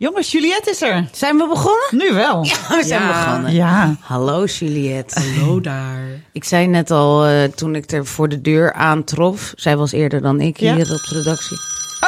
[0.00, 1.08] Jongens, Juliette is er.
[1.12, 1.88] Zijn we begonnen?
[1.90, 2.44] Nu wel.
[2.44, 3.52] Ja, we zijn begonnen.
[3.54, 3.96] Ja.
[4.00, 5.20] Hallo Juliette.
[5.20, 6.00] Hallo daar.
[6.32, 9.52] Ik zei net al eh, toen ik er voor de deur aantrof.
[9.56, 10.74] Zij was eerder dan ik Ja.
[10.74, 11.56] hier op de redactie.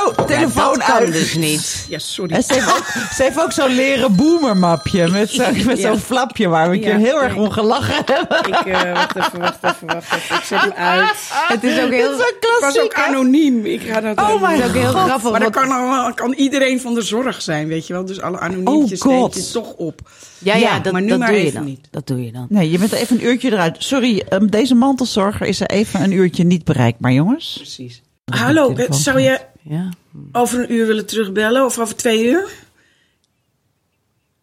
[0.06, 1.12] Oh, telefoon dat kan uit.
[1.12, 1.86] dus niet.
[1.88, 2.34] Ja, sorry.
[2.34, 2.84] En ze heeft ook,
[3.14, 6.92] ze heeft ook zo'n leren boomermapje met zo'n met zo'n flapje waar we een keer
[6.92, 8.38] Ja, heel erg om gelachen hebben.
[8.48, 10.36] Ik, eh, wacht even, wacht even, wacht even.
[10.36, 11.30] Ik zet hem uit.
[11.48, 13.66] Het is ook heel, Dat is een Ik was ook anoniem.
[13.66, 15.30] Ik ga dat Oh my het ook heel grappig.
[15.30, 18.04] Maar dat kan, al- kan iedereen van de zorg zijn, weet je wel.
[18.04, 20.00] Dus alle anoniempjes Oh je toch op.
[20.38, 21.64] ja, ja, Ja, dat, maar nu dat maar doe je even dan.
[21.64, 21.88] niet.
[21.90, 22.46] Dat doe je dan.
[22.48, 23.76] Nee, je bent even een uurtje eruit.
[23.78, 27.52] Sorry, ehm, deze mantelzorger is er even een uurtje niet bereikbaar, jongens.
[27.56, 28.02] Precies.
[28.24, 29.88] Hallo, eh, zou je Ja.
[30.32, 32.48] over een uur willen terugbellen of over twee uur?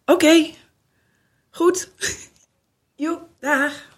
[0.04, 0.46] Oké.
[1.50, 1.88] Goed.
[2.94, 3.88] Jo, dag.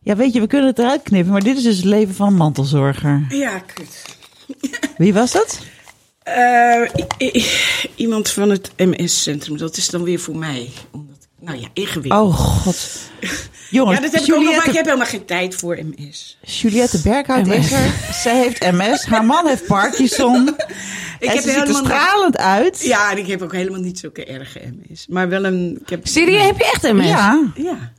[0.00, 2.26] Ja, weet je, we kunnen het eruit knippen, maar dit is dus het leven van
[2.26, 3.26] een mantelzorger.
[3.28, 4.18] Ja, kut.
[4.98, 5.60] Wie was dat?
[6.22, 6.82] Eh,
[7.94, 9.56] iemand van het MS-centrum.
[9.56, 10.70] Dat is dan weer voor mij.
[10.90, 12.22] Omdat, nou ja, ingewikkeld.
[12.22, 13.10] Oh, god.
[13.70, 16.38] Jongens, ja, dat heb ik ook nog, maar ik heb helemaal geen tijd voor MS.
[16.40, 17.94] Juliette Berghout is er.
[18.22, 19.04] Zij heeft MS.
[19.04, 20.48] Haar man heeft Parkinson.
[21.18, 22.82] Ik en heb ze ziet er stralend uit.
[22.82, 25.06] Ja, en ik heb ook helemaal niet zulke erge MS.
[25.06, 25.78] Maar wel een...
[25.80, 27.06] Ik heb, Serieus, heb je echt MS?
[27.06, 27.52] Ja.
[27.54, 27.92] Ja.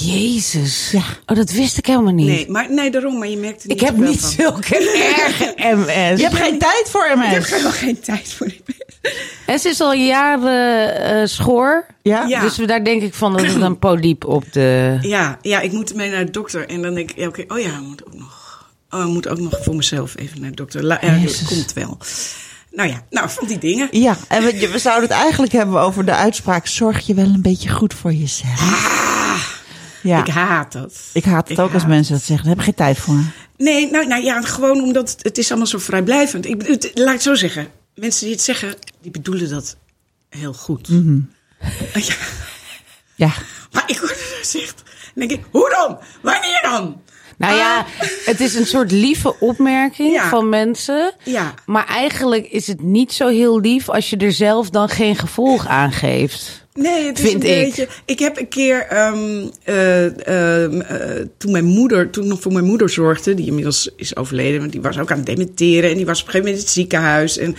[0.00, 0.92] Jezus.
[1.26, 2.26] Oh, dat wist ik helemaal niet.
[2.26, 3.18] Nee, maar, nee, daarom.
[3.18, 4.30] Maar je merkt er niet ik heb niet van.
[4.30, 4.76] zulke
[5.26, 6.18] erge MS.
[6.20, 7.50] Je hebt geen tijd voor Ik heb MS.
[7.50, 8.74] helemaal geen tijd voor MS.
[9.46, 11.86] En ze is al jaren eh, schoor.
[12.02, 12.24] Ja?
[12.26, 12.40] Ja.
[12.40, 14.98] Dus we- daar denk ik van dat het een polyp op de...
[15.00, 16.68] Ja, ja, ik moet mee naar de dokter.
[16.68, 18.44] En dan denk ik, ja, oké, oh ja, ik moet ook nog...
[18.90, 20.84] Oh, ik moet ook nog voor mezelf even naar de dokter.
[20.84, 21.98] La, ja, dat komt wel.
[22.70, 23.88] Nou ja, nou, van die dingen.
[23.90, 26.66] Ja, en we, we zouden het eigenlijk hebben over de uitspraak...
[26.66, 29.15] zorg je wel een beetje goed voor jezelf.
[30.06, 30.94] Ja, Ik haat dat.
[31.12, 32.46] ik haat het ik ook als mensen dat zeggen.
[32.46, 33.18] Daar heb ik geen tijd voor.
[33.56, 36.46] Nee, nou, nou ja, gewoon omdat het, het is allemaal zo vrijblijvend.
[36.46, 37.68] Ik, het- laat ik het zo zeggen.
[37.94, 39.76] Mensen die het zeggen, die bedoelen dat
[40.28, 40.88] heel goed.
[40.88, 41.18] Mhm.
[41.94, 42.14] Ja,
[43.14, 43.32] Ja,
[43.72, 44.82] maar ik word er gezegd.
[45.14, 45.98] Dan denk ik, hoe dan?
[46.22, 47.00] Wanneer dan?
[47.38, 47.84] Nou ja,
[48.24, 50.28] het is een soort lieve opmerking Ja.
[50.28, 51.12] van mensen.
[51.24, 51.54] Ja.
[51.66, 55.66] Maar eigenlijk is het niet zo heel lief als je er zelf dan geen gevolg
[55.66, 56.65] aan geeft.
[56.76, 57.64] Nee, het is Vind een ik.
[57.64, 57.88] beetje.
[58.04, 62.52] Ik heb een keer ehm, eh, ehm, eh, toen mijn moeder, toen ik nog voor
[62.52, 65.96] mijn moeder zorgde, die inmiddels is overleden, want die was ook aan het dementeren en
[65.96, 67.54] die was op een gegeven moment in het ziekenhuis en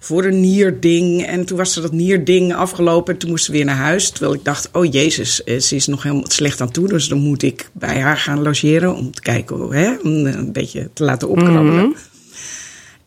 [0.00, 3.64] voor een nierding en toen was er dat nierding afgelopen en toen moest ze weer
[3.64, 6.88] naar huis, terwijl ik dacht, oh jezus, eh, ze is nog helemaal slecht aan toe,
[6.88, 10.52] dus dan moet ik bij haar gaan logeren om te kijken, hè, om eh, een
[10.52, 11.94] beetje te laten opkrabbelen.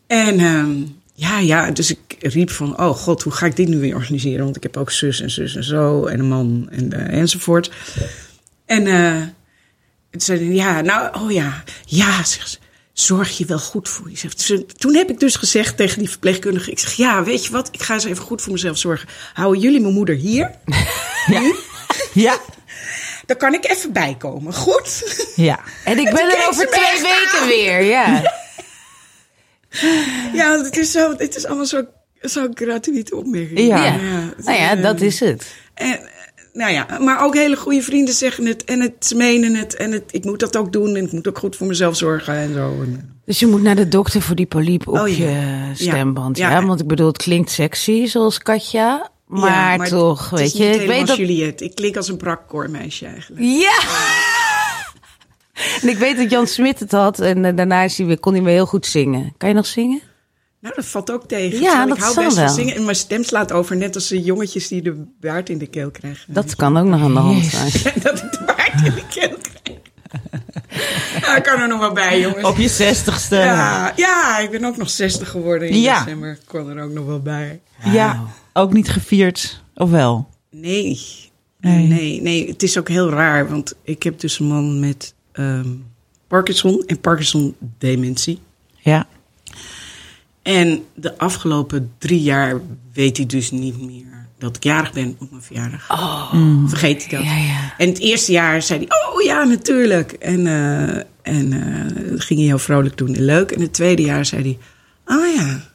[0.06, 0.70] En ehm,
[1.14, 4.44] ja, ja, dus ik riep van, oh god, hoe ga ik dit nu weer organiseren?
[4.44, 7.70] Want ik heb ook zus en zus en zo en een man en, eh, enzovoort.
[8.66, 9.22] En eh
[10.10, 12.58] toen zei hij, ja, nou, oh ja, ja, zegt ze,
[12.92, 14.34] zorg je wel goed voor jezelf.
[14.76, 17.82] Toen heb ik dus gezegd tegen die verpleegkundige, ik zeg, ja, weet je wat, ik
[17.82, 19.08] ga eens even goed voor mezelf zorgen.
[19.32, 20.50] Houden jullie mijn moeder hier?
[21.26, 21.54] Nu?
[22.12, 22.38] ja,
[23.26, 25.16] Dan kan ik even bijkomen, goed?
[25.36, 25.60] ja.
[25.84, 27.46] En ik En ben er over twee weken aan.
[27.46, 28.22] weer, ja.
[30.34, 31.84] Ja, het is, zo, het is allemaal zo,
[32.20, 33.58] zo gratuite opmerking.
[33.58, 33.84] Ja.
[33.84, 33.96] Ja.
[34.44, 35.54] Nou ja, eh, dat is het.
[35.74, 35.98] En, eh,
[36.52, 40.02] nou ja, maar ook hele goede vrienden zeggen het en het menen het en het,
[40.10, 42.70] ik moet dat ook doen en ik moet ook goed voor mezelf zorgen en zo.
[42.82, 45.14] En, Dus je moet naar de dokter voor die polyp op Oh ja.
[45.14, 46.36] je stemband.
[46.36, 46.50] Ja.
[46.50, 46.64] Ja.
[46.66, 49.10] want ik bedoel, het klinkt sexy zoals Katja.
[49.26, 50.64] Maar, Ja, toch, het is weet je.
[50.64, 51.16] niet Ik weet dat.
[51.16, 51.64] Juliette.
[51.64, 53.42] Ik klink als een brakkoormeisje eigenlijk.
[53.44, 53.78] Ja!
[55.82, 58.32] En ik weet dat Jan Smit het had en eh, daarna is hij weer, kon
[58.34, 59.34] hij weer heel goed zingen.
[59.36, 60.00] Kan je nog zingen?
[60.60, 61.60] Nou, dat valt ook tegen.
[61.60, 62.54] Ja, Terwijl dat ik hou zal best van wel.
[62.54, 65.66] zingen en mijn stem slaat over, net als de jongetjes die de baard in de
[65.66, 66.34] keel krijgen.
[66.34, 67.70] Dat kan ook nog aan de hand zijn.
[68.02, 69.78] dat ik de baard in de keel krijg.
[71.22, 72.44] nou, ik kan er nog wel bij, jongens.
[72.44, 73.36] Op je zestigste.
[73.36, 76.04] Ja, ja, ik ben ook nog 60 geworden in Ja.
[76.04, 76.30] december.
[76.30, 77.60] Ik kon er ook nog wel bij.
[77.84, 78.22] Ja,
[78.52, 79.62] ook niet gevierd.
[79.74, 80.28] Of wel?
[80.50, 81.00] Nee.
[81.60, 81.86] Nee.
[81.86, 82.22] nee.
[82.22, 85.68] Nee, Het is ook heel raar, want ik heb dus een man met ehm,
[86.26, 88.38] Parkinson en Parkinson-dementie.
[88.78, 89.06] Ja.
[90.42, 92.60] En de afgelopen drie jaar
[92.92, 95.86] weet hij dus niet meer dat ik jarig ben op mijn verjaardag.
[96.66, 97.26] Vergeet hij dat.
[97.28, 97.74] Ja, ja.
[97.78, 100.12] En het eerste jaar zei hij, oh ja, natuurlijk.
[100.12, 103.50] En, eh, en eh, ging hij heel vrolijk doen en leuk.
[103.50, 104.58] En het tweede jaar zei hij,
[105.16, 105.70] oh ja,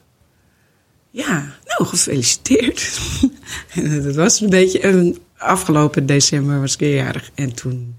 [1.10, 3.00] ja, nou gefeliciteerd.
[3.74, 7.30] en dat was een beetje, en afgelopen december was ik jarig.
[7.34, 7.96] En toen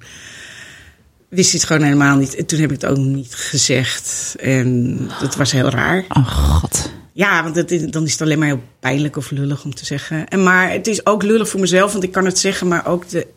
[1.29, 2.35] wist hij het gewoon helemaal niet.
[2.35, 4.35] En toen heb ik het ook niet gezegd.
[4.39, 6.05] En dat was heel raar.
[6.09, 6.91] Oh god.
[7.13, 9.85] Ja, want het, is- dan is het alleen maar heel pijnlijk of lullig om te
[9.85, 10.27] zeggen.
[10.27, 13.09] En maar het is ook lullig voor mezelf, want ik kan het zeggen, maar ook
[13.09, 13.27] de.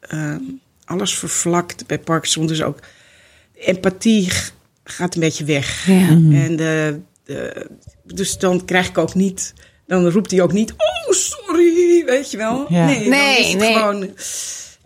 [0.00, 0.38] ehm,
[0.84, 2.46] alles vervlakt bij Parkinson.
[2.46, 2.78] Dus ook
[3.54, 4.30] empathie
[4.84, 5.86] gaat een beetje weg.
[5.86, 6.08] Ja.
[6.08, 7.66] En de, de,
[8.04, 9.54] dus dan krijg ik ook niet.
[9.86, 10.72] Dan roept hij ook niet.
[10.72, 12.04] Oh, sorry.
[12.06, 12.66] Weet je wel?
[12.68, 12.86] Ja.
[12.86, 13.72] Nee, dan Nee, is het nee.
[13.74, 14.10] gewoon.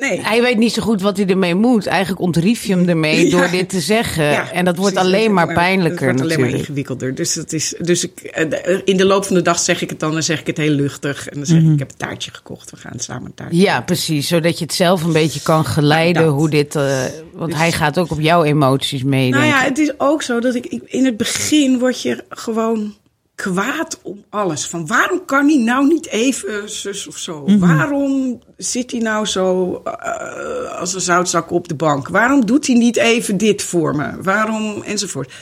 [0.00, 0.20] Nee.
[0.20, 1.86] Hij weet niet zo goed wat hij ermee moet.
[1.86, 3.30] Eigenlijk ontrief je hem ermee Ja.
[3.30, 4.24] door dit te zeggen.
[4.24, 5.12] Ja, en dat wordt precies.
[5.12, 7.14] alleen maar Het pijnlijker wordt alleen maar ingewikkelder.
[7.14, 10.00] Dus, dat is, dus ik, eh, in de loop van de dag zeg ik het
[10.00, 10.12] dan.
[10.12, 11.28] Dan zeg ik het heel luchtig.
[11.28, 12.70] En dan zeg ik, ik heb een taartje gekocht.
[12.70, 14.28] We gaan samen een taartje Ja, precies.
[14.28, 16.74] Zodat je het zelf een beetje kan geleiden Nou, hoe dit...
[16.76, 17.02] eh,
[17.32, 20.40] want Dus- hij gaat ook op jouw emoties mee, Nou ja, het is ook zo
[20.40, 22.94] dat ik, ik in het begin word je gewoon
[23.40, 24.66] kwaad om alles.
[24.66, 27.44] Van waarom kan hij nou niet even zus of zo?
[27.58, 32.08] Waarom zit hij nou zo eh, als een zoutzak op de bank?
[32.08, 34.22] Waarom doet hij niet even dit voor me?
[34.22, 35.32] Waarom enzovoort.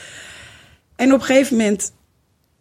[0.95, 1.91] En op een gegeven moment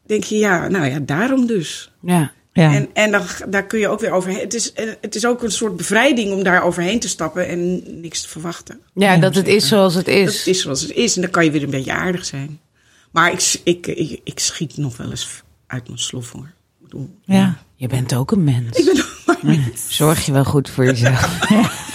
[0.07, 1.93] denk je, ja, nou ja, daarom dus.
[2.01, 2.33] Ja.
[2.53, 2.75] Ja.
[2.75, 4.41] En, en dan, daar kun je ook weer overheen.
[4.41, 7.83] Het is, eh, het is ook een soort bevrijding om daar overheen te stappen en
[8.01, 8.81] niks te verwachten.
[8.95, 10.37] ja, dat het is zoals het is.
[10.37, 11.15] Dat is zoals het is.
[11.17, 12.61] En dan kan je weer een beetje aardig zijn.
[13.11, 16.53] Maar ik, ik, ik, ik schiet nog wel eens uit mijn slof hoor.
[16.81, 17.63] Ik bedoel, ja.
[17.75, 18.77] Je bent ook een mens.
[18.77, 19.87] ik ben nog maar niet.
[19.89, 21.39] Zorg je wel goed voor jezelf.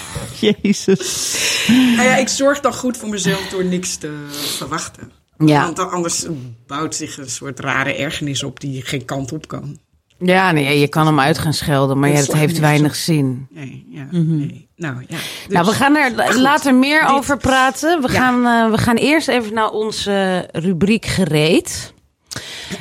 [0.61, 1.65] Jezus.
[1.67, 5.11] Nou ja, ik zorg dan goed voor mezelf door niks te verwachten.
[5.37, 5.63] Ja.
[5.63, 6.25] Want dan, anders
[6.67, 9.79] bouwt zich een soort rare ergernis op die geen kant op kan.
[10.17, 13.47] Ja, nee, je kan hem uit gaan schelden, maar ja, Dat heeft weinig zin.
[13.49, 14.69] Nee, ja, nee.
[14.83, 15.17] Nou ja.
[15.49, 18.01] Nou, we Dus- gaan er goed, later meer dit- over praten.
[18.01, 18.19] We, Ja.
[18.19, 21.93] gaan, eh, we gaan eerst even naar onze rubriek gereed.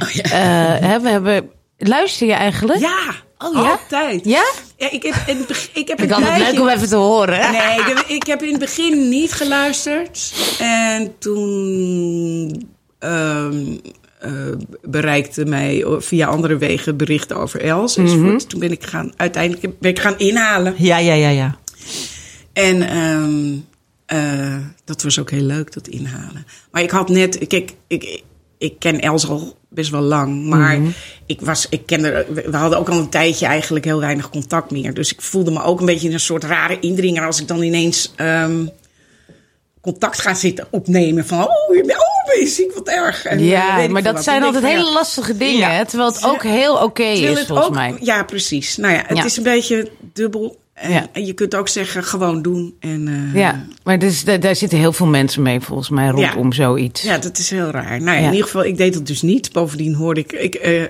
[0.03, 0.23] Oh, ja.
[0.23, 1.51] Eh, hè, we hebben...
[1.79, 2.79] Luister je eigenlijk?
[2.81, 3.71] ja, Oh, ja?
[3.71, 4.25] altijd.
[4.25, 4.45] Ja?
[4.77, 6.97] Ja, ik heb, in ik heb Ik een had het tijdje- leuk om even te
[6.97, 7.53] horen.
[7.53, 10.33] Nee, ik heb, ik heb in het begin niet geluisterd.
[10.61, 13.77] En toen ehm,
[14.21, 14.31] eh,
[14.83, 17.97] bereikte mij via andere wegen berichten over Els.
[17.97, 18.49] enzovoort.
[18.49, 20.75] Toen ben ik gaan, uiteindelijk ben ik gaan inhalen.
[20.79, 21.57] Ja, ja, ja, ja.
[22.53, 23.55] En ehm,
[24.07, 26.47] eh, dat was ook heel leuk, dat inhalen.
[26.71, 28.23] Maar ik had net, kijk, ik,
[28.59, 30.45] ik ken Els al best wel lang.
[30.45, 30.79] Maar
[31.27, 34.95] ik was, ik kende, we hadden ook al een tijdje eigenlijk heel weinig contact meer.
[34.95, 37.63] Dus ik voelde me ook een beetje in een soort rare indringer als ik dan
[37.63, 38.67] ineens ehm,
[39.81, 41.27] contact ga zitten opnemen.
[41.27, 43.25] Van, oh, je bent, oh, ben ziek, wat erg.
[43.25, 44.25] En, eh, Ja, maar dat wat.
[44.25, 45.71] zijn altijd van, hele ja, lastige dingen, Ja.
[45.71, 45.87] hè?
[45.87, 47.97] terwijl het ook heel oké is, volgens ook- mij.
[48.01, 48.77] Ja, precies.
[48.77, 49.25] Nou ja, het Ja.
[49.25, 50.61] is een beetje dubbel.
[50.75, 51.07] En, Ja.
[51.13, 52.75] en je kunt ook zeggen, gewoon doen.
[52.81, 56.53] En, eh, Ja, maar dus, daar, daar zitten heel veel mensen mee, volgens mij, rondom
[56.53, 57.03] zoiets.
[57.03, 58.03] Ja, dat is heel raar.
[58.03, 58.27] Nou ja, Ja.
[58.27, 59.53] in ieder geval, ik deed dat dus niet.
[59.53, 60.83] Bovendien hoorde ik, ik, eh,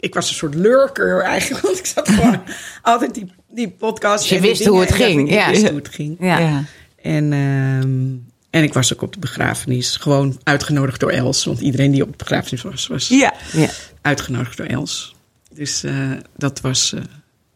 [0.00, 2.40] ik was een soort lurker eigenlijk, want ik zat gewoon
[2.82, 4.18] altijd die, die podcast.
[4.28, 5.50] Dus je wist hoe het ging, Ik ja.
[5.50, 6.16] wist hoe het ging.
[6.20, 6.64] Ja.
[7.02, 8.08] En, ehm,
[8.50, 11.44] en ik was ook op de begrafenis, gewoon uitgenodigd door Els.
[11.44, 13.34] Want iedereen die op de begrafenis was, was Ja.
[13.52, 13.68] Ja.
[14.02, 15.14] uitgenodigd door Els.
[15.54, 15.92] Dus eh,
[16.36, 16.94] dat was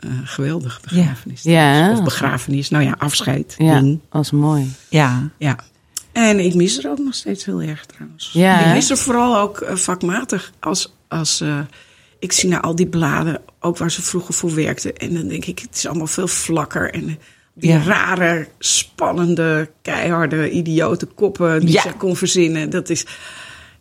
[0.04, 0.96] eh eh, geweldig, Ja.
[0.96, 1.42] begrafenis.
[1.42, 1.92] Ja.
[1.92, 3.54] Of begrafenis, nou ja, afscheid.
[3.58, 4.00] Ja, ding.
[4.12, 4.72] is mooi.
[4.88, 5.30] Ja.
[5.38, 5.58] Ja.
[6.12, 8.30] En ik mis er ook nog steeds heel erg trouwens.
[8.32, 10.52] Ja, ik mis er vooral ook eh, vakmatig.
[10.60, 11.58] Als, als eh,
[12.18, 14.96] ik zie naar al die bladen, ook waar ze vroeger voor werkten.
[14.96, 16.94] En dan denk ik, het is allemaal veel vlakker.
[16.94, 17.18] En
[17.54, 17.82] die Ja.
[17.82, 21.80] rare, spannende, keiharde, idiote koppen die Ja.
[21.82, 22.70] ze kon verzinnen.
[22.70, 23.06] Dat is...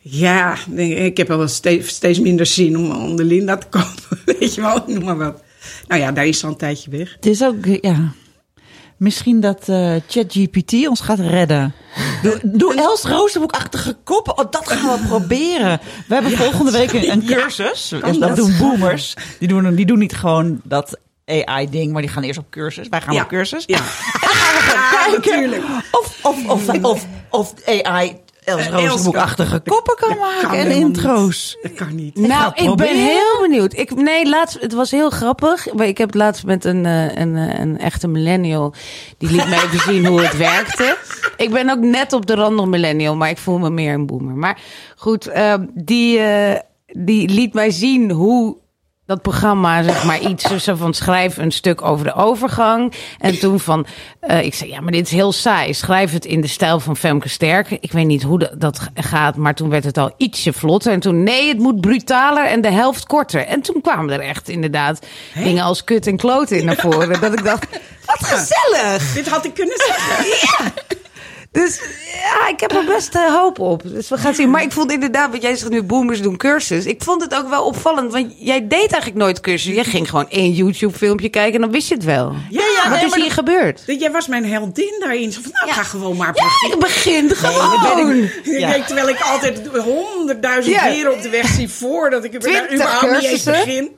[0.06, 4.20] Ja, ik, ik heb wel steeds, steeds minder zin om, om de Linda te kopen.
[4.39, 5.44] Weet je wel, noem maar wat.
[5.88, 7.13] Nou ja, daar is al een tijdje weg.
[7.15, 8.12] Het is ook, ja.
[8.98, 11.74] Misschien dat eh, ChatGPT ons gaat redden.
[12.22, 14.38] Doe, doe Els roosterboekachtige koppen.
[14.38, 15.79] Oh, dat gaan we proberen.
[16.08, 17.89] We hebben volgende week een, cursus.
[17.89, 18.36] dat, dat?
[18.36, 19.13] doen boomers.
[19.39, 22.88] Die doen, die doen niet gewoon dat AI-ding, maar die gaan eerst op cursus.
[22.89, 23.22] Wij gaan Ja.
[23.22, 23.63] op cursus.
[23.65, 23.79] Ja.
[25.05, 30.77] Kijken of, of, of, of, of AI Els roosterboekachtige koppen kan maken en niet.
[30.77, 31.57] intro's.
[31.62, 32.15] Dat kan niet.
[32.15, 33.77] Nou, ga ik ben heel benieuwd.
[33.77, 35.73] Ik, nee, laatst, het was heel grappig.
[35.73, 38.73] Maar Ik heb het laatst met een, eh, een, eh, een echte millennial.
[39.17, 40.97] Die liet me even zien hoe het werkte.
[41.38, 44.05] Ik ben ook net op de rand nog millennial, maar ik voel me meer een
[44.05, 44.35] boomer.
[44.35, 44.59] Maar
[44.95, 48.57] goed, eh, die, eh, die liet mij zien hoe
[49.05, 52.93] dat programma, zeg maar, iets zo van schrijf een stuk over de overgang.
[53.19, 53.86] En toen van,
[54.19, 55.74] eh, ik zei, ja, maar dit is heel saai.
[55.74, 57.69] Schrijf het in de stijl van Femke Sterk.
[57.72, 60.91] Ik weet niet hoe dat- dat gaat, maar toen werd het al ietsje vlotter.
[60.91, 63.45] En toen, nee, het moet brutaler en de helft korter.
[63.45, 67.22] En toen kwamen er echt inderdaad dingen als kut en kloten in naar voren.
[67.22, 67.67] Dat ik dacht,
[68.05, 69.13] wat gezellig.
[69.13, 70.25] Dit had ik kunnen zeggen.
[71.53, 71.79] Dus
[72.24, 73.81] ja, ik heb er best eh, hoop op.
[73.86, 74.50] Dus we gaan zien.
[74.50, 76.86] Maar ik vond inderdaad, wat jij zegt nu, boomers doen cursus.
[76.86, 79.74] Ik vond het ook wel opvallend, want jij deed eigenlijk nooit cursus.
[79.74, 82.33] Jij ging gewoon één YouTube-filmpje kijken en dan wist je het wel.
[82.50, 83.83] Ja, ja, Wat nee, is hier gebeurd?
[83.86, 85.31] dat- Jij was mijn heldin daarin.
[85.31, 85.74] Zo van, nou, Ja.
[85.74, 86.77] ga gewoon maar Ja, beginnen.
[86.77, 87.74] ik begin gewoon.
[88.43, 88.83] Ik Ja.
[88.86, 90.88] terwijl ik altijd honderdduizend Ja.
[90.88, 93.95] keren op de weg zie voordat ik er überhaupt niet eens begin.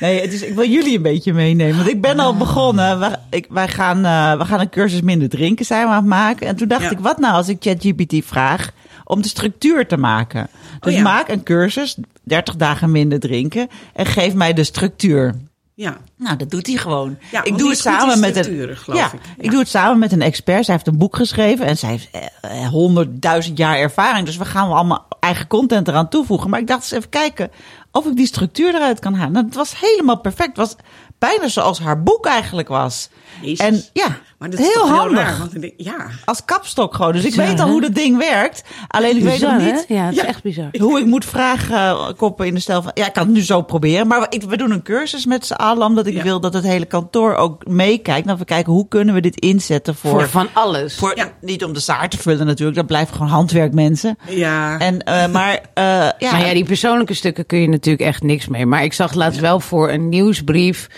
[0.00, 1.76] Nee, het is, ik wil jullie een beetje meenemen.
[1.76, 3.00] Want ik ben al begonnen.
[3.00, 6.06] We, ik, wij gaan, eh, we gaan een cursus minder drinken zijn we aan het
[6.06, 6.46] maken.
[6.46, 6.90] En toen dacht Ja.
[6.90, 8.70] ik, wat nou als ik ChatGPT vraag
[9.04, 10.48] om de structuur te maken?
[10.80, 11.04] Dus Oh ja.
[11.04, 13.68] maak een cursus, 30 dagen minder drinken.
[13.94, 15.34] En geef mij de structuur.
[15.74, 15.96] Ja.
[16.16, 17.16] Nou, dat doet hij gewoon.
[17.30, 18.76] Ja, ik doe het samen met een.
[18.76, 19.12] geloof ja, ik.
[19.12, 19.18] Ja.
[19.38, 20.64] ik doe het samen met een expert.
[20.64, 22.08] Zij heeft een boek geschreven en zij heeft
[22.40, 24.26] eh, honderdduizend jaar ervaring.
[24.26, 26.50] Dus we gaan allemaal eigen content eraan toevoegen.
[26.50, 27.50] Maar ik dacht eens even kijken
[27.92, 29.32] of ik die structuur eruit kan halen.
[29.32, 30.56] Nou, het was helemaal perfect.
[30.56, 30.76] Was
[31.20, 33.08] bijna zoals haar boek eigenlijk was.
[33.40, 33.66] Jezus.
[33.66, 35.18] En ja, Maar dat is heel handig.
[35.18, 36.06] Heel raar, want ik denk, ja.
[36.24, 37.12] Als kapstok gewoon.
[37.12, 37.72] Dus ik weet al hè?
[37.72, 38.62] hoe dat ding werkt.
[38.88, 39.64] Alleen ik weet nog hè?
[39.72, 40.26] niet Ja, het is Ja.
[40.26, 40.68] echt bizar.
[40.78, 42.90] hoe ik moet vragen eh, koppen in de stijl van...
[42.94, 44.06] Ja, ik kan het nu zo proberen.
[44.06, 45.86] Maar ik, we doen een cursus met z'n allen.
[45.86, 46.22] Omdat ik Ja.
[46.22, 48.26] wil dat het hele kantoor ook meekijkt.
[48.26, 50.10] Nou, we kijken hoe kunnen we dit inzetten voor...
[50.10, 50.96] Voor van alles.
[50.96, 51.32] voor- Ja.
[51.40, 52.76] Niet om de zaar te vullen natuurlijk.
[52.76, 54.18] Dat blijft gewoon handwerkmensen.
[54.28, 54.78] Ja.
[54.78, 55.84] En, eh, maar eh,
[56.18, 58.66] ja, Maar ja, die persoonlijke stukken kun je natuurlijk echt niks mee.
[58.66, 60.88] Maar ik zag laatst wel voor een nieuwsbrief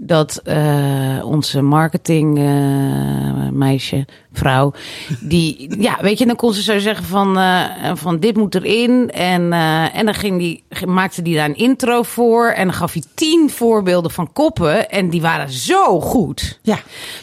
[0.00, 4.72] dat eh, onze marketing eh, meisje, vrouw,
[5.20, 9.10] die, ja, weet je, dan kon ze zo zeggen van, eh, van dit moet erin.
[9.10, 9.52] En,
[9.92, 13.50] en dan ging die, maakte die daar een intro voor en dan gaf hij tien
[13.50, 16.58] voorbeelden van koppen en die waren zo goed.
[16.62, 16.78] ja.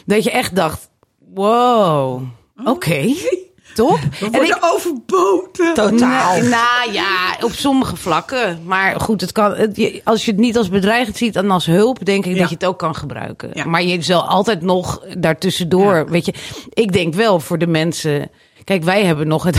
[0.06, 0.90] Dat je echt dacht,
[1.34, 2.22] wow,
[2.66, 3.06] oké,
[3.76, 4.00] top.
[4.20, 5.74] we En ik- overboten.
[5.74, 6.36] Totaal.
[6.42, 8.60] Nou ja, op sommige vlakken.
[8.66, 12.06] Maar goed, het kan, het, als je het niet als bedreigend ziet en als hulp,
[12.06, 12.40] denk ik Ja.
[12.40, 13.50] dat je het ook kan gebruiken.
[13.54, 13.66] Ja.
[13.66, 16.06] Maar je zal altijd nog daartussendoor, Ja.
[16.06, 16.34] weet je.
[16.70, 18.30] Ik denk wel voor de mensen.
[18.64, 19.58] Kijk, wij hebben nog het.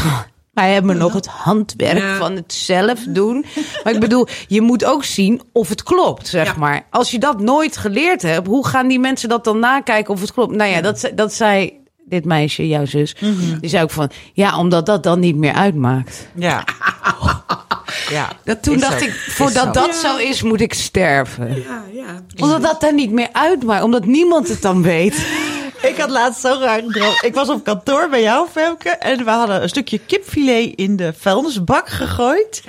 [0.53, 2.17] Wij hebben nog het handwerk Ja.
[2.17, 3.45] van het zelf doen.
[3.85, 6.55] Maar ik bedoel, je moet ook zien of het klopt, zeg Ja.
[6.59, 6.87] maar.
[6.91, 10.33] Als je dat nooit geleerd hebt, hoe gaan die mensen dat dan nakijken of het
[10.33, 10.55] klopt?
[10.55, 11.73] Nou ja, dat, dat zei
[12.09, 13.15] dit meisje, jouw zus.
[13.21, 13.59] Mhm.
[13.61, 16.29] Die zei ook van, ja, omdat dat dan niet meer uitmaakt.
[16.35, 16.65] Ja.
[18.17, 18.29] ja.
[18.45, 19.05] Dat toen dacht zo.
[19.05, 21.49] ik, voordat dat zo is, moet ik sterven.
[21.49, 22.23] Ja, ja.
[22.37, 25.27] Omdat dat dan niet meer uitmaakt, omdat niemand het dan weet.
[25.91, 27.23] Ik had laatst zo raar gedroomd.
[27.25, 28.89] Ik was op kantoor bij jou, Femke.
[28.89, 32.63] En we hadden een stukje kipfilet in de vuilnisbak gegooid.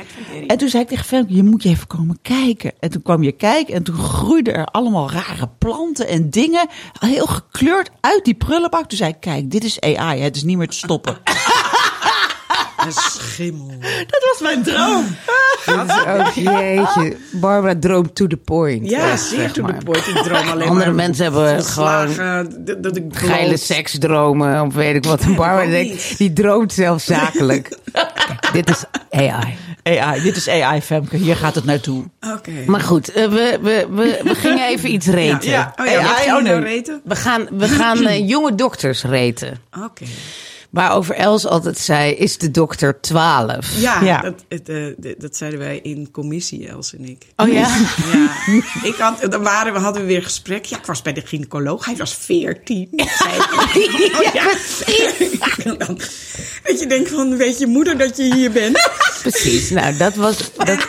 [0.47, 2.71] En toen zei ik tegen Femke, je moet je even komen kijken.
[2.79, 6.67] En toen kwam je kijken en toen groeiden er allemaal rare planten en dingen.
[6.99, 8.87] Heel gekleurd uit die prullenbak.
[8.87, 11.17] Toen zei ik, kijk, dit is AI, het is niet meer te stoppen.
[12.91, 13.71] Schimmel.
[14.07, 15.05] Dat was mijn droom.
[15.65, 18.89] Oh jeetje, Barbara droomt to the point.
[18.89, 20.07] Ja, Echt, zeer zeg to the point.
[20.07, 24.95] Ik droom alleen Andere maar mensen hebben volslagen, dat- dat ik Geile seksdromen, of weet
[24.95, 25.19] ik wat.
[25.21, 27.77] En Barbara denkt, die droomt zelfs zakelijk.
[28.53, 29.57] Dit is AI.
[29.83, 31.17] AI, dit is AI, Femke.
[31.17, 32.03] Hier gaat het naartoe.
[32.35, 32.51] Oké.
[32.65, 35.49] Maar goed, eh, we, we, we, we gingen even iets reten.
[35.49, 35.73] Ja.
[35.77, 36.59] Oh ja, AI, oh nou nee.
[36.59, 37.01] reten?
[37.03, 39.57] We gaan, we gaan eh, jonge dokters reten.
[39.85, 40.05] Oké.
[40.69, 43.79] Waarover Els altijd zei, is de dokter 12.
[43.79, 44.21] Ja, Ja.
[44.21, 47.25] Dat, het, eh, dat zeiden wij in commissie, Els en ik.
[47.35, 47.77] Oh ja?
[48.13, 48.29] Ja,
[48.83, 50.65] ik had, dan waren we, hadden we weer gesprek.
[50.65, 51.85] Ja, ik was bij de gynaecoloog.
[51.85, 52.89] Hij was 14.
[52.91, 53.45] zei ik.
[54.17, 54.51] Oh, ja.
[55.85, 55.99] Dan,
[56.63, 58.89] dat je denkt van, weet je moeder dat je hier bent?
[59.21, 59.69] Precies.
[59.69, 60.87] Nou, dat was, dat,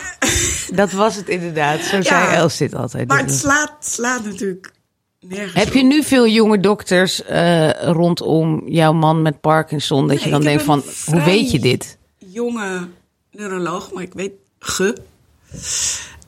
[0.73, 1.81] dat was het inderdaad.
[1.81, 3.07] Zo zei Els dit altijd.
[3.07, 4.71] Maar het slaat, slaat natuurlijk
[5.19, 10.07] nergens Heb je nu veel jonge dokters eh, rondom jouw man met Parkinson?
[10.07, 11.97] Dat je dan denkt van, hoe weet je dit?
[12.31, 12.87] jonge
[13.31, 14.95] neuroloog, maar ik weet ge.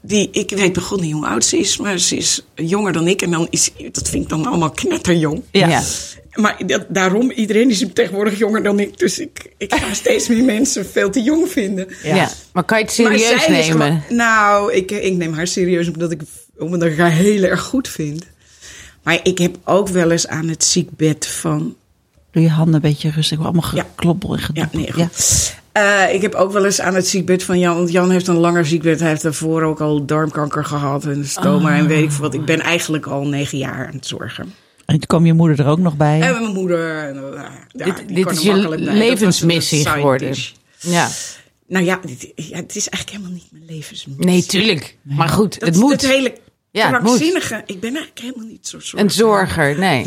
[0.01, 3.21] Die, ik weet begon niet hoe oud ze is, maar ze is jonger dan ik.
[3.21, 5.41] En dan is, dat vind ik dan allemaal knetterjong.
[5.51, 5.81] Ja.
[6.31, 8.97] Maar dat, daarom, iedereen is tegenwoordig jonger dan ik.
[8.97, 11.87] Dus ik, ik ga steeds meer mensen veel te jong vinden.
[12.03, 12.29] Ja.
[12.53, 13.63] Maar kan je het serieus nemen?
[13.63, 16.21] gewoon- nou, ik, ik neem haar serieus omdat ik,
[16.57, 18.25] omdat ik haar heel erg goed vind.
[19.03, 21.75] Maar ik heb ook wel eens aan het ziekbed van
[22.31, 23.39] Doe je handen een beetje rustig.
[23.39, 23.81] Allemaal Ja.
[23.89, 25.55] gekloppel en Ja, nee, goed.
[25.71, 27.75] Eh, ik heb ook wel eens aan het ziekbed van Jan.
[27.75, 28.99] Want Jan heeft een langer ziekbed.
[28.99, 32.33] Hij heeft daarvoor ook al darmkanker gehad en stoma en weet ik veel wat.
[32.33, 34.43] Ik ben eigenlijk al negen jaar aan het zorgen.
[34.85, 36.21] En toen kwam je moeder er ook nog bij.
[36.21, 36.97] En mijn moeder.
[37.07, 40.35] en, eh, ja, Dit- is je levensmissie geworden.
[40.79, 41.09] Ja.
[41.67, 44.25] Nou ja, dit- ja, het is eigenlijk helemaal niet mijn levensmissie.
[44.25, 44.97] Nee, tuurlijk.
[45.01, 45.91] Maar goed, Dat, het moet.
[45.91, 46.33] Het hele
[46.71, 47.63] Ja, krankzinnige.
[47.65, 50.05] Ik ben eigenlijk helemaal niet zo zorg Een zorger, nee.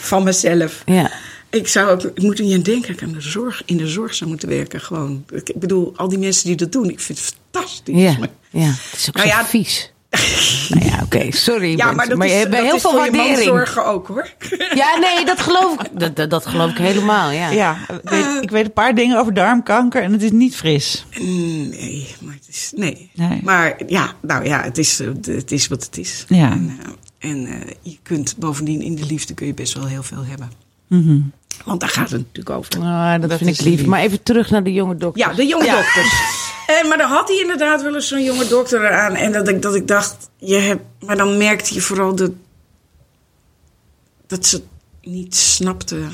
[0.00, 0.82] van mezelf.
[0.86, 1.10] Ja.
[1.50, 3.76] Ik zou ook, ik moet er niet aan denken dat ik aan de zorg, in
[3.76, 4.80] de zorg zou moeten werken.
[4.80, 5.24] Gewoon.
[5.32, 7.96] Ik, bedoel, al die mensen die dat doen, ik vind het fantastisch.
[8.00, 8.18] Ja.
[8.18, 8.66] Maar- ja.
[8.90, 9.91] Het is ook Nou ja, vies.
[10.68, 11.76] nou ja, oké, sorry.
[11.76, 13.36] Ja, Bent, maar dat je is, hebt dat heel is veel voor je waardering.
[13.46, 14.28] manzorgen ook, hoor.
[14.74, 15.88] Ja, nee, dat geloof ik.
[15.92, 17.50] Dat, dat, dat geloof ik helemaal, ja.
[17.50, 21.04] Ja, ik weet, ik weet een paar dingen over darmkanker en het is niet fris.
[21.18, 22.72] Nee, maar het is...
[22.76, 23.10] Nee.
[23.14, 23.40] Nee.
[23.42, 26.24] Maar ja, nou ja, het is, eh, het is wat het is.
[26.28, 26.50] Ja.
[26.50, 26.78] En,
[27.20, 30.24] eh, en eh, je kunt bovendien in de liefde kun je best wel heel veel
[30.24, 30.50] hebben.
[30.86, 31.18] Mhm.
[31.64, 32.70] Want daar gaat het natuurlijk over.
[32.80, 33.78] Ah, dat, Dat vind ik lief.
[33.78, 33.86] lief.
[33.86, 35.28] Maar even terug naar de jonge dokter.
[35.28, 35.74] Ja, de jonge Ja.
[35.74, 36.20] dokters.
[36.80, 39.14] En, maar dan had hij inderdaad wel eens zo'n jonge dokter eraan.
[39.14, 42.32] En dat ik, dat ik dacht, je hebt, maar dan merkte je vooral de,
[44.26, 44.62] dat ze
[45.02, 46.12] niet snapten.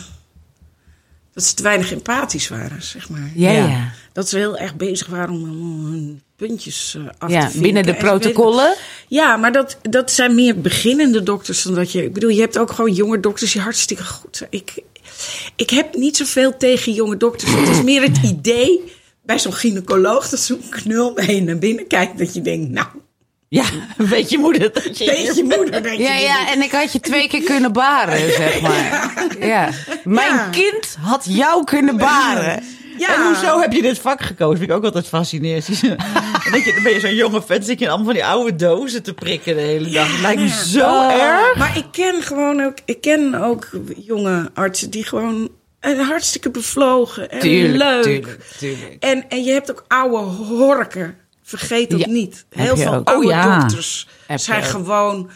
[1.32, 3.30] Dat ze te weinig empathisch waren, zeg maar.
[3.34, 3.66] Ja, Ja.
[3.68, 3.92] ja.
[4.12, 5.44] Dat ze heel erg bezig waren om
[5.84, 7.62] hun puntjes eh, af Ja, te vinken.
[7.62, 8.74] binnen de protocollen.
[9.08, 12.04] Ja, maar dat, dat zijn meer beginnende dokters dan dat je...
[12.04, 14.50] Ik bedoel, je hebt ook gewoon jonge dokters die hartstikke goed zijn.
[14.52, 14.82] Ik,
[15.56, 17.54] ik heb niet zoveel tegen jonge dokters.
[17.54, 18.92] Het is meer het idee
[19.28, 20.28] bij zo'n gynaecoloog...
[20.28, 22.18] dat zo'n knul bij je naar binnen kijkt...
[22.18, 22.86] dat je denkt, nou,
[23.48, 23.64] Ja,
[23.96, 25.82] weet je moeder dat je beetje moeder.
[25.82, 29.12] Dat je Ja, ja, en ik had je twee keer kunnen baren, zeg maar.
[29.40, 29.68] Ja.
[30.04, 30.48] Mijn Ja.
[30.50, 32.62] kind had jou kunnen baren.
[32.98, 33.14] ja.
[33.14, 34.58] En hoezo heb je dit vak gekozen?
[34.58, 35.66] Vind ik ook altijd fascinerend.
[36.52, 38.56] denk je, dan ben je zo'n jonge vent, zit je in allemaal van die oude
[38.56, 40.10] dozen te prikken de hele dag.
[40.12, 41.12] Het lijkt me zo Oh.
[41.22, 41.56] erg.
[41.56, 42.76] Maar ik ken gewoon ook...
[42.84, 45.50] Ik ken ook jonge artsen die gewoon...
[45.80, 48.02] eh, hartstikke bevlogen en Tuurlijk, leuk.
[48.02, 48.96] tuurlijk, tuurlijk.
[49.00, 51.16] En, en je hebt ook oude horken.
[51.42, 52.44] Vergeet dat Ja, niet.
[52.50, 53.58] Heel veel oude Oh, ja.
[53.60, 54.68] dokters zijn ook.
[54.70, 55.30] gewoon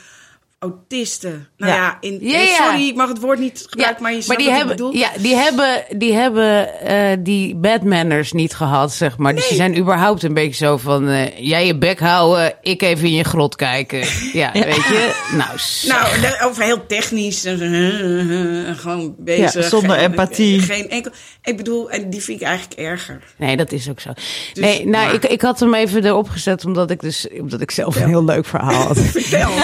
[0.62, 1.49] autisten.
[1.57, 1.78] Nou Ja.
[1.78, 2.21] ja, in,
[2.57, 5.00] sorry, ik mag het woord niet gebruiken, maar je snapt die wat hebben, ik bedoel.
[5.00, 9.35] Ja, die hebben, die, hebben eh, die bad manners niet gehad, zeg maar.
[9.35, 11.09] Dus die zijn überhaupt een beetje zo van...
[11.09, 14.00] eh, jij je bek houden, ik even in je grot kijken.
[14.33, 15.21] Ja, weet je?
[15.37, 16.21] Nou, zeg.
[16.23, 17.45] Nou, over heel technisch.
[17.45, 19.52] eh, eh, Gewoon bezig.
[19.54, 20.61] Ja, zonder empathie.
[20.61, 21.12] Geen enkel.
[21.42, 23.23] Ik bedoel, en die vind ik eigenlijk erger.
[23.37, 24.11] Nee, dat is ook zo.
[24.52, 27.61] Dus, nee, nou, maar- ik, ik had hem even erop gezet omdat ik dus omdat
[27.61, 28.99] ik zelf een heel leuk verhaal had.
[29.19, 29.50] Vertel.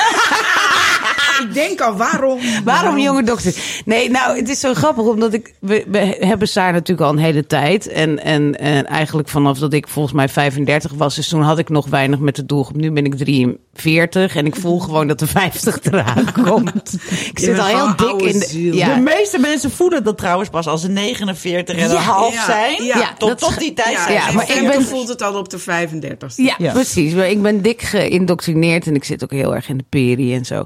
[1.43, 2.39] ik denk al, waarom?
[2.65, 3.55] Waarom jonge dokter?
[3.85, 7.23] Nee, nou, het is zo grappig omdat ik we, we hebben Saar natuurlijk al een
[7.23, 11.43] hele tijd en, en en eigenlijk vanaf dat ik volgens mij 35 was, dus toen
[11.43, 12.77] had ik nog weinig met de doelgroep.
[12.77, 13.15] Nu ben ik
[13.83, 16.93] 43 en ik voel gewoon dat de 50 eraan komt.
[17.31, 18.47] Ik zit al heel dik in de.
[18.47, 18.75] ziel.
[18.75, 22.35] Ja, De meeste mensen voelen dat trouwens pas als ze 49 en een Ja, half
[22.35, 22.85] ja, zijn.
[22.85, 23.15] ja.
[23.19, 24.35] tot, dat- tot die tijd Ja, zijn.
[24.37, 26.73] maar ik ben- voelt het al op de 35 Ja, Ja.
[26.73, 27.13] precies.
[27.13, 30.45] Maar ik ben dik geïndoctrineerd en ik zit ook heel erg in de peri en
[30.45, 30.65] zo.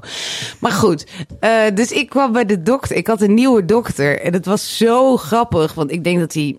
[0.59, 1.05] Maar goed,
[1.39, 2.95] eh, dus ik kwam bij de dokter.
[2.95, 6.57] Ik had een nieuwe dokter en het was zo grappig, want ik denk dat hij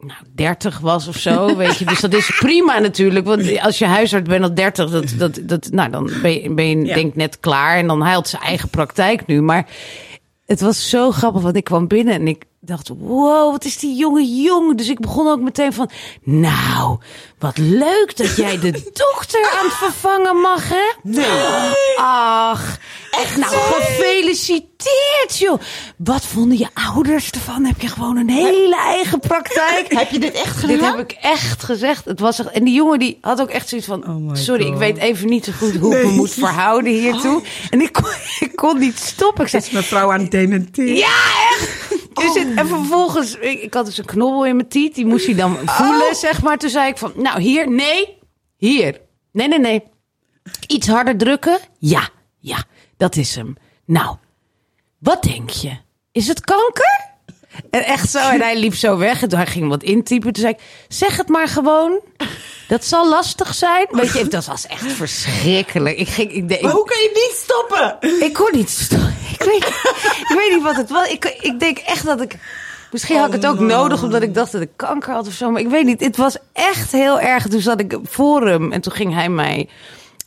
[0.00, 1.84] nou, 30 was of zo, weet je.
[1.84, 5.68] Dus dat is prima natuurlijk, want als je huisarts bent al 30, dat, dat, dat,
[5.72, 6.94] nou, dan ben je, ben je Ja.
[6.94, 9.42] denk net klaar en dan had zijn eigen praktijk nu.
[9.42, 9.66] Maar
[10.46, 13.96] het was zo grappig, want ik kwam binnen en ik dacht, wow, wat is die
[13.96, 14.76] jonge jong.
[14.76, 15.90] Dus ik begon ook meteen van,
[16.22, 16.98] nou,
[17.38, 20.92] wat leuk dat jij de dochter aan het vervangen mag, hè?
[21.02, 21.26] Nee.
[21.96, 22.78] Ach,
[23.10, 25.60] echt nou, gefeliciteerd, joh.
[25.96, 27.64] Wat vonden je ouders ervan?
[27.64, 29.92] Heb je gewoon een hele eigen praktijk?
[29.98, 30.76] Heb je dit echt gedaan?
[30.76, 32.04] Dit heb ik echt gezegd.
[32.04, 34.08] Het was echt, en die jongen die had ook echt zoiets van...
[34.08, 37.42] Oh sorry, ik weet even niet zo goed hoe ik me moet verhouden hiertoe.
[37.70, 39.44] En ik kon, ik kon niet stoppen.
[39.44, 40.94] Ik zei, Mevrouw aan het dementeren.
[40.94, 41.16] ja,
[41.50, 41.88] echt.
[42.14, 44.94] Dus het- en vervolgens, ik, ik had dus een knobbel in mijn tiet.
[44.94, 46.58] Die moest hij dan voelen, zeg maar.
[46.58, 48.18] Toen zei ik van, nou hier, nee,
[48.56, 49.00] hier.
[49.32, 49.82] Nee, nee, nee.
[50.66, 51.58] Iets harder drukken?
[51.78, 52.08] Ja,
[52.38, 52.64] ja,
[52.96, 53.56] dat is hem.
[53.84, 54.16] Nou,
[54.98, 55.76] wat denk je?
[56.12, 57.08] Is het kanker?
[57.70, 59.22] En echt zo, en hij liep zo weg.
[59.22, 60.32] En toen hij ging wat intypen.
[60.32, 62.00] Toen zei ik, zeg het maar gewoon.
[62.68, 63.86] Dat zal lastig zijn.
[63.90, 65.98] Weet je, dat was echt verschrikkelijk.
[65.98, 67.96] Ik ging, ik, Maar hoe kan je niet stoppen?
[68.26, 69.09] ik kon niet stoppen.
[69.40, 69.64] Ik weet,
[70.28, 71.08] ik weet niet wat het was.
[71.08, 72.36] Ik, ik denk echt dat ik.
[72.92, 75.50] Misschien had ik het ook nodig omdat ik dacht dat ik kanker had of zo.
[75.50, 76.00] Maar ik weet niet.
[76.00, 77.46] Het was echt heel erg.
[77.46, 79.68] Toen zat ik voor hem en toen ging hij mij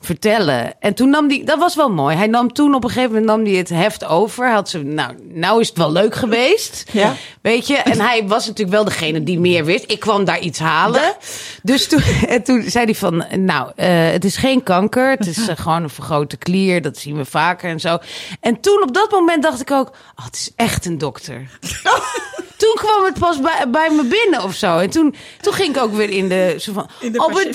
[0.05, 0.73] vertellen.
[0.79, 2.15] En toen nam hij, dat was wel mooi.
[2.15, 4.51] Hij nam toen op een gegeven moment nam hij het heft over.
[4.51, 6.83] Had ze, nou, nou is het wel leuk geweest.
[6.93, 7.15] Ja.
[7.41, 7.75] Weet je?
[7.75, 9.91] En hij was natuurlijk wel degene die meer wist.
[9.91, 11.15] Ik kwam daar iets halen.
[11.63, 15.09] Dus toen, en toen zei hij van, nou, eh, het is geen kanker.
[15.09, 16.81] Het is eh, gewoon een vergrote klier.
[16.81, 17.97] Dat zien we vaker en zo.
[18.39, 21.47] En toen op dat moment dacht ik ook, oh, het is echt een dokter.
[22.63, 24.77] toen kwam het pas bij, bij me binnen of zo.
[24.77, 27.41] En toen, toen ging ik ook weer in de, zo van, In de oh.
[27.41, 27.53] Ik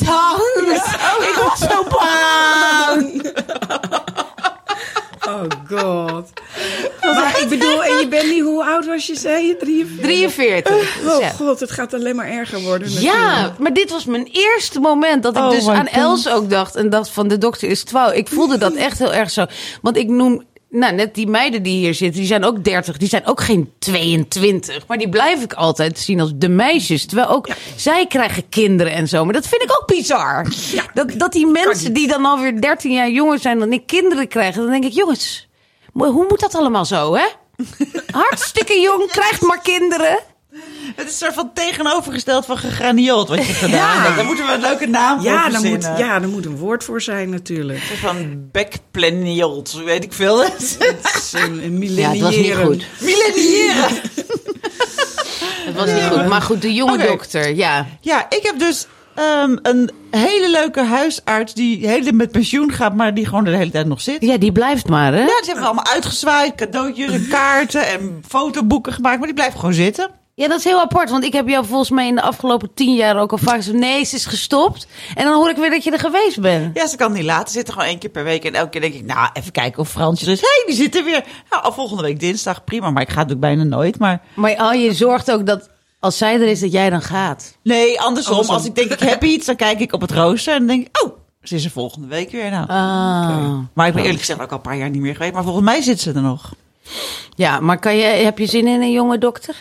[1.42, 2.37] was zo bang.
[5.28, 6.30] Oh god.
[7.02, 9.56] Maar ik bedoel, en je bent nu, hoe oud was je, zei je?
[9.56, 10.00] 43?
[10.00, 10.72] 43.
[11.06, 11.28] Oh Ja.
[11.30, 13.00] god, het gaat alleen maar erger worden.
[13.00, 15.94] Ja, maar dit was mijn eerste moment dat ik Oh dus aan God.
[15.96, 18.12] Els ook dacht en dacht van de dokter is 12.
[18.12, 19.44] Ik voelde dat echt heel erg zo.
[19.82, 22.96] Want ik noem, nou, net die meiden die hier zitten, die zijn ook 30.
[22.96, 24.86] Die zijn ook geen 22.
[24.86, 27.06] Maar die blijf ik altijd zien als de meisjes.
[27.06, 29.24] Terwijl ook zij krijgen kinderen en zo.
[29.24, 30.46] Maar dat vind ik ook bizar.
[30.94, 34.62] dat, dat die mensen die dan alweer 13 jaar jonger zijn dan ik kinderen krijgen.
[34.62, 35.48] Dan denk ik, jongens,
[35.92, 37.26] hoe moet dat allemaal zo, hè?
[38.10, 40.18] Hartstikke jong, krijgt maar kinderen.
[40.96, 44.16] Het is een soort van tegenovergesteld van gegranield wat je gedaan hebt.
[44.16, 46.84] Daar moeten we een leuke naam voor Ja, daar moet, ja, daar moet een woord
[46.84, 47.78] voor zijn natuurlijk.
[47.80, 50.42] Een soort van backplanield, weet ik veel.
[50.44, 50.60] Het
[51.16, 52.64] is een, een Ja, het was niet millenniëren.
[52.66, 52.84] goed.
[53.00, 53.88] Millenniëren.
[55.68, 56.26] Het was niet goed.
[56.28, 57.86] Maar goed, de jonge dokter, ja.
[58.00, 63.14] Ja, ik heb dus ehm, een hele leuke huisarts die hele met pensioen gaat, maar
[63.14, 64.16] die gewoon de hele tijd nog zit.
[64.22, 65.18] Ja, die blijft maar, hè?
[65.20, 69.56] Ja, die hebben we allemaal uitgezwaaid, cadeautjes en kaarten en fotoboeken gemaakt, maar die blijft
[69.56, 70.10] gewoon zitten.
[70.38, 71.10] Ja, dat is heel apart.
[71.10, 73.76] Want ik heb jou volgens mij in de afgelopen tien jaar ook al vaak gezegd...
[73.76, 74.86] nee, ze is gestopt.
[75.14, 76.76] En dan hoor ik weer dat je er geweest bent.
[76.76, 78.44] Ja, ze kan niet laten zitten, gewoon één keer per week.
[78.44, 80.40] En elke keer denk ik, nou, even kijken of Fransje er is.
[80.40, 81.24] Hé, hey, die zit er weer.
[81.50, 82.90] Nou, volgende week dinsdag, prima.
[82.90, 83.98] Maar ik ga het ook bijna nooit.
[83.98, 85.68] Maar Maar oh, je zorgt ook dat
[86.00, 87.56] als zij er is, dat jij dan gaat.
[87.62, 88.32] nee, andersom.
[88.32, 88.56] Andersom.
[88.56, 91.02] Als ik denk, ik heb iets, dan kijk ik op het rooster en denk ik,
[91.02, 92.50] oh, ze is er volgende week weer.
[92.50, 92.66] Nou.
[92.68, 93.58] Ah.
[93.72, 95.32] Maar ik ben eerlijk gezegd ook al een paar jaar niet meer geweest.
[95.32, 96.52] Maar volgens mij zit ze er nog.
[97.34, 99.54] Ja, maar kan je, heb je zin in een jonge dokter?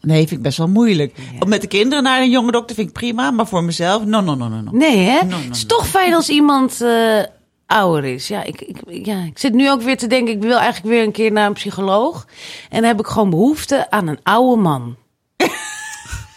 [0.00, 1.14] Nee, vind ik best wel moeilijk.
[1.40, 3.30] Om met de kinderen naar een jonge dokter vind ik prima.
[3.30, 4.60] Maar voor mezelf, no, no, no, no.
[4.60, 4.70] no.
[4.72, 5.24] Nee, hè?
[5.24, 5.68] no, Het is no.
[5.76, 7.18] toch fijn als iemand eh,
[7.66, 8.28] ouder is.
[8.28, 11.02] Ja ik, ik, ja, ik zit nu ook weer te denken, ik wil eigenlijk weer
[11.04, 12.26] een keer naar een psycholoog.
[12.68, 14.96] En dan heb ik gewoon behoefte aan een oude man.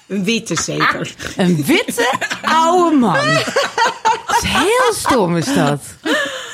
[0.07, 1.15] Een witte zeker.
[1.37, 3.13] Een witte oude man.
[4.25, 5.81] Dat is heel stom is dat.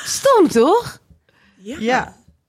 [0.04, 0.98] Stom, toch?
[1.62, 1.76] Ja.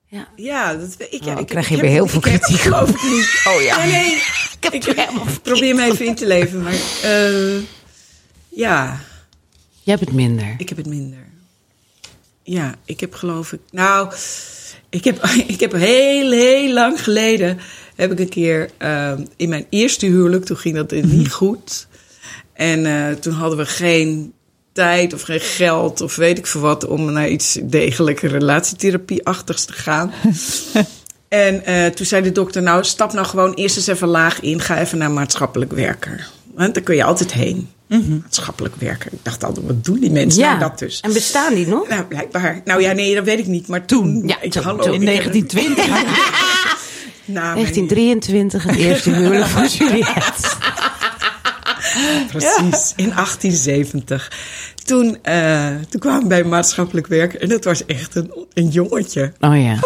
[0.07, 0.27] Ja.
[0.35, 0.73] Ja.
[0.75, 2.63] Dat, ik, ja, Oh, ik krijg ik je heb- weer heel veel kritiek
[3.03, 3.41] niet.
[3.47, 3.77] Oh ja.
[3.77, 4.21] Nee, nee.
[4.61, 6.61] Ik heb Ik, het helemaal ik probeer me even in te leven.
[6.61, 7.61] Maar eh,
[8.49, 8.99] ja,
[9.81, 10.55] Je hebt het minder.
[10.57, 11.27] ik heb het minder.
[12.43, 13.59] Ja, ik heb geloof ik...
[13.71, 14.13] Nou,
[14.89, 17.59] ik heb, ik heb heel, heel lang geleden...
[17.95, 20.45] heb ik een keer eh, in mijn eerste huwelijk...
[20.45, 21.87] toen ging dat niet goed.
[22.53, 24.33] En eh, toen hadden we geen
[24.71, 26.87] tijd of geen geld of weet ik veel wat...
[26.87, 30.13] om naar iets degelijke relatietherapie-achtigs te gaan.
[31.31, 34.61] En eh, toen zei de dokter, nou stap nou gewoon eerst eens even laag in.
[34.61, 36.29] Ga even naar maatschappelijk werker.
[36.55, 37.69] Want daar kun je altijd heen.
[38.21, 39.13] Maatschappelijk werker.
[39.13, 40.99] Ik dacht altijd, wat doen die mensen nou dat dus?
[40.99, 41.87] En bestaan die nog?
[41.87, 42.61] Nou, blijkbaar.
[42.65, 43.67] Nou ja, nee, dat weet ik niet.
[43.67, 44.23] Maar toen.
[44.27, 44.93] Ja, ik, toen, hallo, toen.
[44.93, 45.85] In ik heb- 1920.
[47.25, 50.49] Nou, 1923, het eerste huwelijk van Juliette.
[52.27, 54.31] Precies, in 1870.
[54.85, 59.31] Toen, eh, toen kwamen we bij maatschappelijk werk en dat was echt een, een jongetje.
[59.39, 59.79] Oh ja.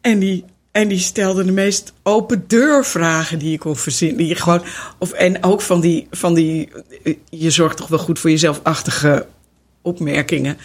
[0.00, 0.44] En die,
[0.76, 4.16] en die stelde de meest open deur vragen die je kon verzinnen.
[4.16, 4.62] Die je gewoon,
[4.98, 6.68] of, en ook van die, van die,
[7.04, 9.26] eh, je zorgt toch wel goed voor jezelf-achtige
[9.82, 10.58] opmerkingen.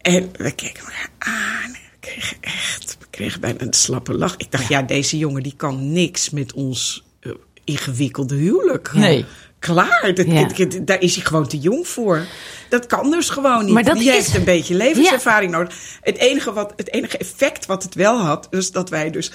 [0.00, 4.34] En we keken elkaar aan en we kregen echt, we kregen bijna een slappe lach.
[4.36, 7.32] Ik dacht, ja, deze jongen die kan niks met ons eh,
[7.64, 8.92] ingewikkelde huwelijk.
[8.94, 9.24] Nee.
[9.58, 10.48] Klaar, dat, Ja.
[10.56, 12.26] dat- daar is hij gewoon te jong voor.
[12.70, 13.74] Dat kan dus gewoon niet.
[13.74, 15.74] Maar dat Die is- heeft een beetje levenservaring nodig.
[16.00, 19.34] Het enige, wat, het enige effect wat het wel had, is dat wij dus op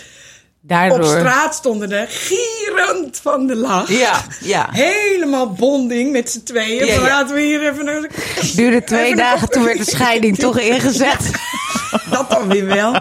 [0.62, 1.06] Daardoor.
[1.06, 3.90] straat stonden, gierend van de lach.
[3.92, 4.68] Ja, ja.
[4.72, 6.86] Helemaal bonding met z'n tweeën.
[6.86, 7.10] Ja, Van, ja.
[7.10, 8.10] Laten we hier even naar
[8.56, 11.32] duurde twee Even dagen, toen werd de scheiding toch ingezet.
[12.12, 12.92] dat dan weer wel.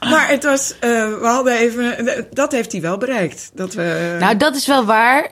[0.00, 3.50] Maar het was, eh, we hadden even, dat heeft hij wel bereikt.
[3.54, 5.28] Dat we, Nou, dat is wel waar.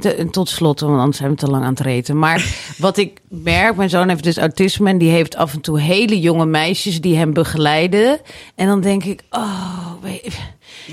[0.00, 2.18] De- tot slot, want anders zijn we te lang aan het reten.
[2.18, 2.44] Maar
[2.78, 6.20] wat ik merk, mijn zoon heeft dus autisme en die heeft af en toe hele
[6.20, 8.20] jonge meisjes die hem begeleiden.
[8.54, 10.38] En dan denk ik, oh, weet,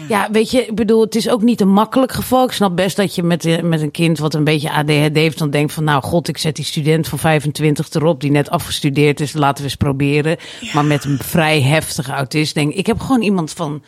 [0.07, 2.43] ja, weet je, ik bedoel, het is ook niet een makkelijk geval.
[2.43, 5.37] Ik snap best dat je met, eh, met een kind wat een beetje ADHD heeft,
[5.37, 9.19] dan denkt van, nou, god, ik zet die student van 25 erop die net afgestudeerd
[9.19, 10.37] is, laten we eens proberen.
[10.73, 13.83] Maar met een vrij heftige autist, denk ik, ik heb gewoon iemand van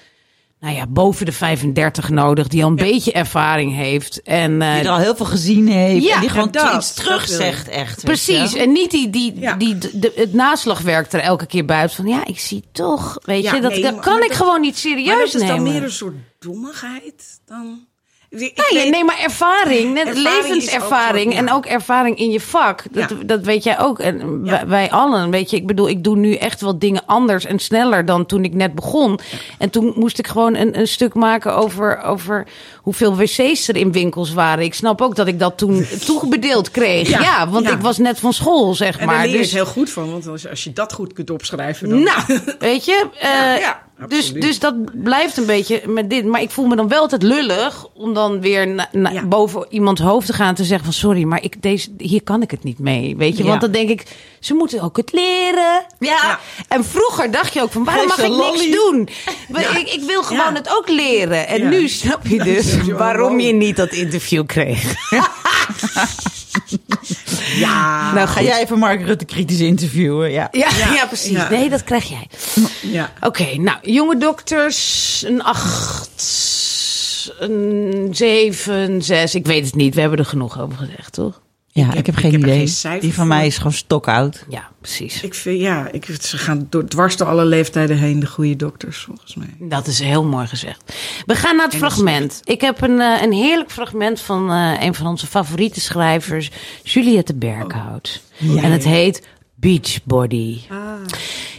[0.61, 4.21] nou ja, boven de 35 nodig, die al een beetje ervaring heeft.
[4.21, 6.05] En, eh, Die er al heel veel gezien heeft.
[6.05, 8.03] Ja, en die gewoon dat, iets terug zegt, echt.
[8.03, 8.53] precies.
[8.55, 9.53] En niet die, die, Ja.
[9.55, 13.59] die de, het naslagwerk er elke keer buiten van, ja, ik zie toch, weet je,
[13.61, 15.73] dat, nee, dat maar- kan maar ik dat- gewoon niet serieus dat is dan nemen.
[15.73, 17.89] meer een soort dommigheid dan...
[18.31, 21.53] Ik Nee, weet- nee, maar ervaring, net Ervaring is ook levenservaring en ja.
[21.53, 22.83] ook ervaring in je vak.
[22.91, 23.15] Dat, Ja.
[23.25, 23.99] dat weet jij ook.
[23.99, 24.67] En Ja.
[24.67, 28.05] wij, allen, weet je, ik bedoel, ik doe nu echt wel dingen anders en sneller
[28.05, 29.19] dan toen ik net begon.
[29.57, 33.91] En toen moest ik gewoon een, een stuk maken over, over hoeveel wc's er in
[33.91, 34.63] winkels waren.
[34.63, 37.09] Ik snap ook dat ik dat toen toegebedeeld kreeg.
[37.09, 39.15] Ja, want ik was net van school, zeg En maar.
[39.15, 41.29] daar leer je Dus, het heel goed van, want als, als je dat goed kunt
[41.29, 41.89] opschrijven...
[41.89, 42.03] Dan...
[42.03, 42.21] nou,
[42.59, 43.89] weet je, eh, ja.
[44.07, 46.25] Dus, dus dat blijft een beetje met dit.
[46.25, 49.25] Maar ik voel me dan wel altijd lullig om dan weer na- na- Ja.
[49.25, 52.41] boven iemands hoofd te gaan en te zeggen van sorry, maar ik, deze, hier kan
[52.41, 53.15] ik het niet mee.
[53.17, 53.49] Weet je, Ja.
[53.49, 54.03] want dan denk ik,
[54.39, 55.85] ze moeten ook het leren.
[55.99, 56.39] Ja.
[56.67, 59.09] En vroeger dacht je ook van waarom mag ik niks doen?
[59.77, 61.47] Ik, ik wil gewoon het ook leren.
[61.47, 64.93] En nu snap je dus waarom je niet dat interview kreeg.
[67.55, 70.31] Ja, Nou, Ga jij even Mark Rutte kritisch interviewen?
[70.31, 70.47] Ja.
[70.51, 71.31] Ja, ja, precies.
[71.31, 71.49] Ja.
[71.49, 72.27] Nee, dat krijg jij.
[72.81, 73.13] ja.
[73.21, 76.09] Oké, nou, jonge dokters, een acht,
[77.39, 79.35] een zeven, zes.
[79.35, 79.95] Ik weet het niet.
[79.95, 81.41] We hebben er genoeg over gezegd, toch?
[81.73, 82.67] Ja, ik heb- heb, ik geen heb idee.
[82.67, 83.35] geen Die van voor.
[83.35, 84.45] mij is gewoon stokoud.
[84.49, 85.21] Ja, precies.
[85.23, 88.97] Ik vind, ja, ik, ze gaan door, dwars door alle leeftijden heen, de goede dokters,
[88.97, 89.55] volgens mij.
[89.59, 90.93] Dat is heel mooi gezegd.
[91.25, 92.41] We gaan naar het fragment.
[92.43, 96.49] Ik heb een, eh, een heerlijk fragment van eh, een van onze favoriete schrijvers,
[96.83, 98.21] Juliette Berkhout.
[98.39, 100.59] En het heet Beachbody.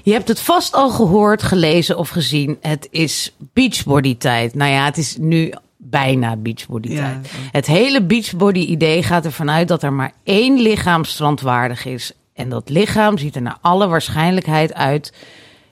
[0.02, 2.56] Je hebt het vast al gehoord, gelezen of gezien.
[2.60, 4.54] Het is beachbody tijd.
[4.54, 5.52] Nou ja, het is nu
[5.84, 7.28] bijna beachbody tijd.
[7.30, 7.38] Ja.
[7.52, 12.12] Het hele beachbody idee gaat ervan uit dat er maar één lichaam strandwaardig is.
[12.34, 15.12] En dat lichaam ziet er naar alle waarschijnlijkheid uit.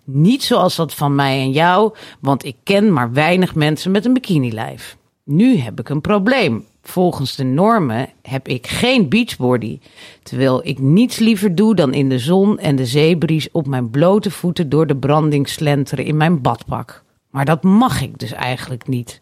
[0.05, 4.12] Niet zoals dat van mij en jou, want ik ken maar weinig mensen met een
[4.12, 4.96] bikinilijf.
[5.25, 6.64] Nu heb ik een probleem.
[6.83, 9.79] Volgens de normen heb ik geen beachbody.
[10.23, 14.31] Terwijl ik niets liever doe dan in de zon en de zeebries op mijn blote
[14.31, 17.03] voeten door de branding slenteren in mijn badpak.
[17.31, 19.20] Maar dat mag ik dus eigenlijk niet.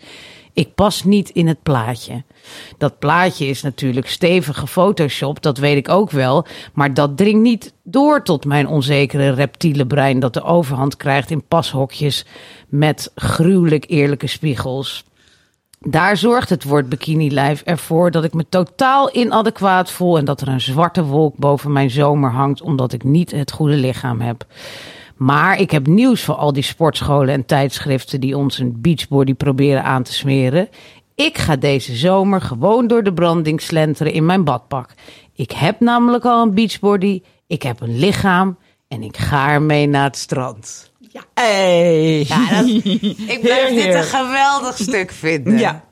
[0.58, 2.22] Ik pas niet in het plaatje.
[2.78, 6.46] Dat plaatje is natuurlijk stevig gefotoshopt, dat weet ik ook wel.
[6.72, 11.46] Maar dat dringt niet door tot mijn onzekere reptiele brein dat de overhand krijgt in
[11.48, 12.24] pashokjes
[12.68, 15.04] met gruwelijk eerlijke spiegels.
[15.80, 20.48] Daar zorgt het woord bikinilijf ervoor dat ik me totaal inadequaat voel en dat er
[20.48, 24.46] een zwarte wolk boven mijn zomer hangt omdat ik niet het goede lichaam heb.
[25.18, 29.84] Maar ik heb nieuws voor al die sportscholen en tijdschriften die ons een beachbody proberen
[29.84, 30.68] aan te smeren.
[31.14, 34.90] Ik ga deze zomer gewoon door de branding slenteren in mijn badpak.
[35.34, 40.04] Ik heb namelijk al een beachbody, ik heb een lichaam en ik ga ermee naar
[40.04, 40.90] het strand.
[41.34, 42.24] Hey.
[42.28, 42.68] Ja, dat,
[43.34, 45.58] ik blijf Heer, dit een geweldig stuk vinden.
[45.58, 45.84] Ja.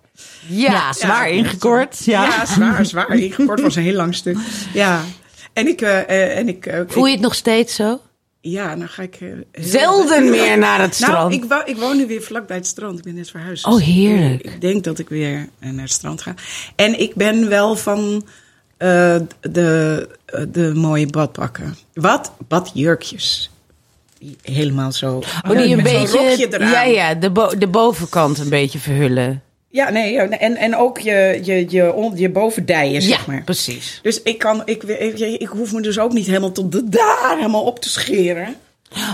[0.48, 2.04] Ja, Zwaar ingekort.
[2.04, 2.24] Ja.
[2.24, 3.16] Ja, zwaar, zwaar.
[3.16, 4.38] Ingekort was een heel lang stuk.
[4.72, 5.00] Ja.
[5.52, 8.00] En ik, eh, eh, en ik, eh, Voel je het nog steeds zo?
[8.50, 11.12] Ja, dan ga ik eh, heel- Zelden meer naar het strand.
[11.16, 12.98] Nou, ik, wo- ik woon nu weer vlak bij het strand.
[12.98, 13.64] Ik ben net verhuisd.
[13.66, 14.44] Oh, Dus ik- heerlijk.
[14.44, 16.34] Ik denk dat ik weer eh, naar het strand ga.
[16.76, 18.26] En ik ben wel van
[18.76, 20.08] eh, de,
[20.48, 21.76] de mooie badpakken.
[21.94, 22.32] Wat?
[22.48, 23.50] Badjurkjes.
[24.42, 25.16] Helemaal zo.
[25.16, 25.22] Oh,
[25.56, 29.42] die een beetje, ja, ja, de, bo- de bovenkant een beetje verhullen.
[29.68, 33.42] Ja, nee, ja, en, en ook je, je, je, je bovendijen, zeg maar.
[33.44, 34.00] precies.
[34.02, 37.34] Dus ik, kan, ik, ik, ik hoef me dus ook niet helemaal tot de daar
[37.36, 38.56] helemaal op te scheren.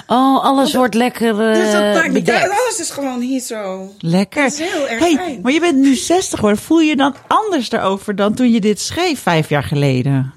[0.06, 2.50] Oh, alles wordt lekker eh Dus dat maakt uit.
[2.50, 3.92] Alles is gewoon hier zo.
[3.98, 4.42] Lekker.
[4.42, 5.40] Dat is heel erg hey, fijn.
[5.42, 6.62] Maar je bent nu 60 geworden.
[6.62, 10.34] Voel je je dan anders daarover dan toen je dit schreef vijf jaar geleden?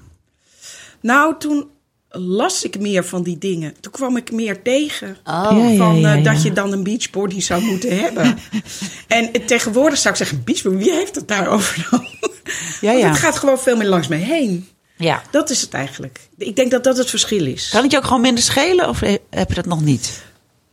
[1.00, 1.70] Nou, toen
[2.18, 3.74] las ik meer van die dingen.
[3.80, 5.08] Toen kwam ik meer tegen.
[5.24, 5.48] Oh.
[5.50, 6.32] Ja, ja, van ja, eh, ja.
[6.32, 8.38] dat je dan een beachbody zou moeten hebben.
[9.06, 12.06] en eh, tegenwoordig zou ik zeggen, beachbody, wie heeft het daarover dan?
[12.80, 13.08] Ja, Want ja.
[13.08, 14.68] het gaat gewoon veel meer langs me heen.
[14.96, 15.22] ja.
[15.30, 16.20] Dat is het eigenlijk.
[16.38, 17.68] Ik denk dat dat het verschil is.
[17.72, 19.00] Kan het je ook gewoon minder schelen of
[19.30, 20.22] heb je dat nog niet?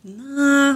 [0.01, 0.75] Nou,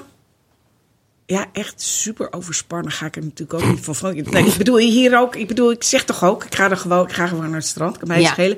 [1.26, 4.14] ja, echt super overspannen ga ik er natuurlijk ook niet van.
[4.16, 5.36] Nee, ik bedoel hier ook.
[5.36, 7.68] Ik bedoel, ik zeg toch ook, ik ga er gewoon, ik ga gewoon naar het
[7.68, 7.98] strand.
[7.98, 8.32] Kan mij Ja.
[8.32, 8.58] schelen.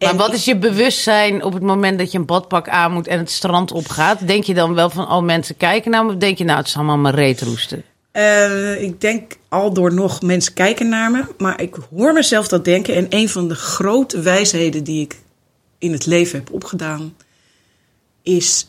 [0.00, 3.06] Maar En wat is je bewustzijn op het moment dat je een badpak aan moet
[3.06, 4.26] en het strand opgaat?
[4.26, 6.12] Denk je dan wel van, oh mensen kijken naar me?
[6.12, 7.84] Of denk je nou, het is allemaal mijn reet roesten?
[8.10, 12.64] Eh, ik denk al door nog mensen kijken naar me, maar ik hoor mezelf dat
[12.64, 12.94] denken.
[12.94, 15.18] En een van de grote wijsheden die ik
[15.78, 17.16] in het leven heb opgedaan,
[18.22, 18.68] is.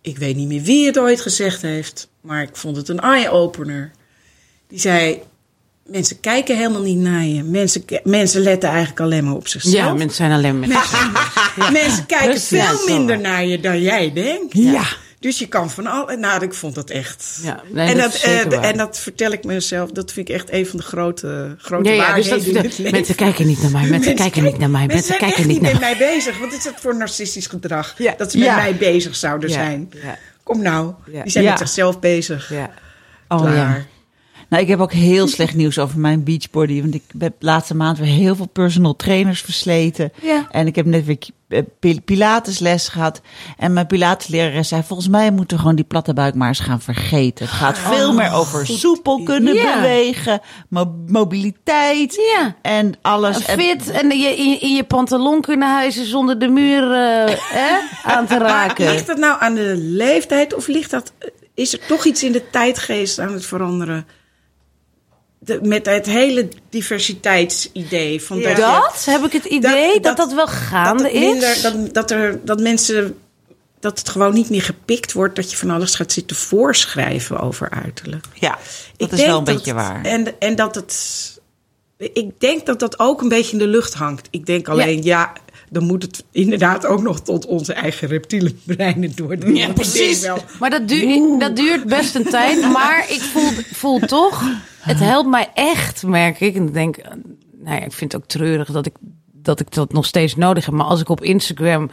[0.00, 3.90] Ik weet niet meer wie het ooit gezegd heeft, maar ik vond het een eye-opener.
[4.68, 5.22] Die zei:
[5.86, 7.42] Mensen kijken helemaal niet naar je.
[7.42, 9.74] Mensen, mensen letten eigenlijk alleen maar op zichzelf.
[9.74, 10.68] Ja, mensen zijn alleen maar...
[11.72, 12.50] Mensen kijken Precies.
[12.58, 14.52] Ja, veel minder naar je dan jij denkt.
[14.54, 14.82] Ja.
[15.20, 16.16] Dus je kan van al.
[16.18, 17.38] Nou, ik vond dat echt.
[17.42, 19.90] Ja, nee, en, dat eh, en dat vertel ik mezelf.
[19.90, 23.46] Dat vind ik echt een van de grote, grote Ja, ja, dus dat, mensen kijken
[23.46, 25.80] niet naar mij, mensen, kijken niet naar mij, mensen, zijn kijken echt niet naar met
[25.80, 25.96] mij.
[25.98, 26.38] mij bezig.
[26.38, 27.94] Wat is dat voor narcistisch gedrag?
[27.98, 28.14] Ja.
[28.18, 28.56] Dat ze met Ja.
[28.56, 29.54] mij bezig zouden Ja.
[29.54, 29.90] zijn.
[30.02, 30.18] Ja.
[30.42, 31.22] Kom nou, Ja.
[31.22, 31.50] die zijn Ja.
[31.50, 32.50] met zichzelf bezig.
[32.50, 32.70] Ja.
[33.28, 33.54] Oh Klaar.
[33.56, 33.84] ja.
[34.48, 36.80] Nou, ik heb ook heel slecht nieuws over mijn beachbody.
[36.80, 40.12] Want ik heb de laatste maand weer heel veel personal trainers versleten.
[40.22, 40.46] Ja.
[40.50, 43.20] En ik heb net weer eh, pil- pilatesles gehad.
[43.58, 46.80] En mijn pilateslerares zei, volgens mij moeten we gewoon die platte buik maar eens gaan
[46.80, 47.44] vergeten.
[47.46, 49.74] Het gaat veel meer over soepel kunnen Ja.
[49.74, 52.56] bewegen, mo- mobiliteit Ja.
[52.62, 53.44] en alles.
[53.44, 57.76] En- Fit en je, in, in je pantalon kunnen huizen zonder de muur eh, hè,
[58.14, 58.90] aan te Maar raken.
[58.90, 61.12] ligt dat nou aan de leeftijd of ligt dat...
[61.54, 64.06] is er toch iets in de tijdgeest aan het veranderen.
[65.44, 68.22] De, met het hele diversiteitsidee.
[68.22, 68.54] Van Ja.
[68.54, 71.62] dat, heb ik het idee dat dat, dat- wel gaande dat, minder, is.
[71.62, 73.18] dat, dat, er, dat mensen.
[73.80, 77.70] Dat het gewoon niet meer gepikt wordt dat je van alles gaat zitten voorschrijven over
[77.70, 78.24] uiterlijk.
[78.34, 78.58] Ja,
[78.96, 80.04] dat Ik is wel een dat- beetje waar.
[80.04, 81.32] En, en dat het.
[81.98, 84.28] Ik denk dat dat ook een beetje in de lucht hangt.
[84.30, 85.32] Ik denk alleen, ja,
[85.70, 89.56] dan moet het inderdaad ook nog tot onze eigen reptiele breinen doordringen.
[89.66, 90.26] Ja, precies.
[90.58, 92.72] Maar dat, duurt dat duurt best een tijd.
[92.72, 94.42] Maar ik voel, voel toch,
[94.84, 96.54] het helpt mij echt, merk ik.
[96.54, 97.10] En ik denk, eh,
[97.52, 98.94] nou ja, ik vind het ook treurig dat ik,
[99.32, 100.74] dat ik dat nog steeds nodig heb.
[100.74, 101.90] Maar als ik op Instagram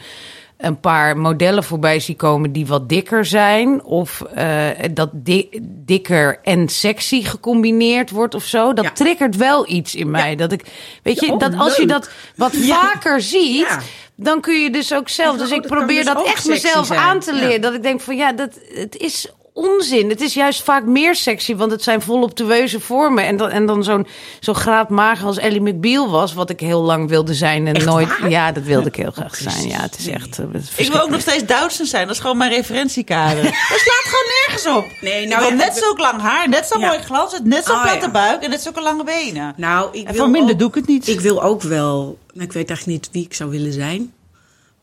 [0.57, 3.83] een paar modellen voorbij zie komen die wat dikker zijn.
[3.83, 8.73] Of eh, dat di- dikker en sexy gecombineerd wordt of zo.
[8.73, 8.91] Dat Ja.
[8.91, 10.35] triggert wel iets in mij.
[10.35, 10.65] Dat ik,
[11.03, 13.77] weet je, Ja, oh, dat als je dat wat vaker ziet.
[14.15, 15.37] Dan kun je dus ook zelf.
[15.37, 16.99] Dus oh, ik kan probeer dus dat echt mezelf zijn.
[16.99, 17.61] aan te leren.
[17.61, 20.09] Dat ik denk van ja, dat, het is onzin.
[20.09, 23.25] Het is juist vaak meer sexy, want het zijn voluptueuze vormen.
[23.25, 24.07] En dan, en dan zo'n
[24.39, 28.07] zo graadmager als Ellie McBeal was, wat ik heel lang wilde zijn en nooit.
[28.19, 28.29] waar?
[28.29, 29.67] Ja, dat wilde ik heel graag zijn.
[29.67, 30.39] Ja, het is echt.
[30.39, 32.05] eh, het is Ik wil ook nog steeds Doutzen zijn.
[32.07, 33.43] Dat is gewoon mijn referentiekader.
[33.71, 35.01] Dat slaat gewoon nergens op.
[35.01, 36.87] Nee, ik nou, wil ja, net zo lang haar, net zo Ja.
[36.87, 38.11] mooi glans, net zo'n Oh, platte ja.
[38.11, 39.53] buik en net zulke lange benen.
[39.57, 41.07] Nou, ik En wil voor minder ook- doe ik het niet.
[41.07, 44.13] Ik wil ook wel, nou, ik weet eigenlijk niet wie ik zou willen zijn.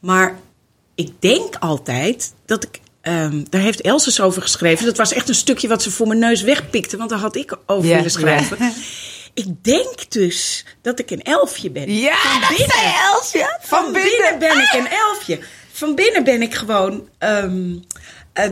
[0.01, 0.39] Maar
[0.95, 4.85] ik denk altijd dat ik, ehm, daar heeft Elses dus over geschreven.
[4.87, 7.57] Dat was echt een stukje wat ze voor mijn neus wegpikte, want daar had ik
[7.67, 8.59] over Ja, willen schrijven.
[9.35, 11.95] Ik denk dus dat ik een elfje ben.
[11.95, 12.77] Ja, van dat binnen.
[12.77, 13.59] zei Els, ja.
[13.63, 15.39] Van binnen ben ik een elfje.
[15.73, 17.09] Van binnen ben ik gewoon.
[17.19, 17.75] ehm,
[18.33, 18.47] eh,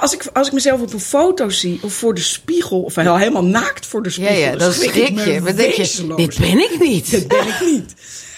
[0.00, 3.44] als, ik, als ik mezelf op een foto zie, of voor de spiegel, of helemaal
[3.44, 5.24] naakt voor de Ja, spiegel, ja, dan schrik schrik ik je.
[5.24, 7.10] denk je, dit ben ik niet.
[7.10, 7.94] Dat ben ik niet.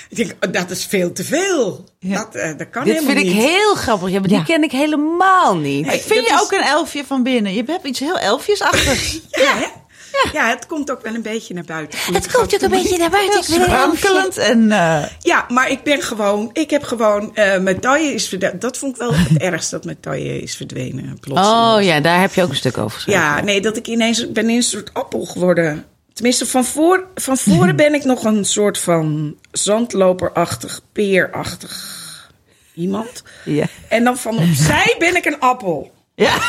[0.09, 1.85] Ik denk, oh, dat is veel te veel.
[2.01, 3.45] Dat, eh, dat kan Dit helemaal vind ik niet.
[3.45, 4.09] heel grappig.
[4.11, 5.87] Ja, maar die ken ik helemaal niet.
[5.87, 7.55] ik vind je is- ook een elfje van binnen.
[7.55, 9.21] Je hebt iets heel elfjesachtigs.
[9.31, 9.67] Ja, hè?
[10.33, 10.49] ja.
[10.49, 11.99] het komt ook wel een beetje naar buiten.
[12.13, 13.39] Het komt ook een beetje naar buiten.
[13.39, 13.45] Ik.
[13.63, 14.73] Sprankelend en...
[14.73, 18.59] eh, Ja, maar ik ben gewoon, ik heb gewoon, eh mijn taille is verdwenen.
[18.59, 21.19] Dat vond ik wel het ergste, dat mijn taille is verdwenen.
[21.21, 21.77] Plotseling.
[21.77, 23.21] Oh ja, daar heb je ook een stuk over geschreven.
[23.23, 25.85] Ja, nee, dat ik ineens, ben ineens een soort appel geworden.
[26.19, 31.97] Tenminste, van, voor, van voren ben ik nog een soort van zandloperachtig, peerachtig
[32.75, 33.23] iemand.
[33.45, 33.65] Ja.
[33.89, 35.93] En dan van opzij ben ik een appel.
[36.15, 36.33] ja.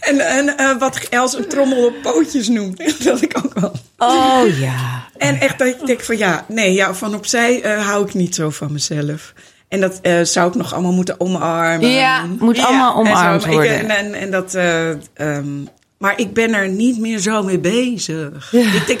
[0.00, 3.04] En, en eh, wat Els een trommel op pootjes noemt.
[3.04, 3.72] Dat ik ook wel.
[3.98, 5.08] Oh ja.
[5.16, 8.34] En echt dat ik denk van ja, nee, ja, van opzij eh, hou ik niet
[8.34, 9.32] zo van mezelf.
[9.68, 11.88] En dat eh, zou ik nog allemaal moeten omarmen.
[11.90, 13.78] Ja, moet allemaal en zo, omarmd maar ik- worden.
[13.78, 15.64] En, en, en dat, eh, ehm,
[16.00, 18.52] maar ik ben er niet meer zo mee bezig.
[18.52, 19.00] Ik denk,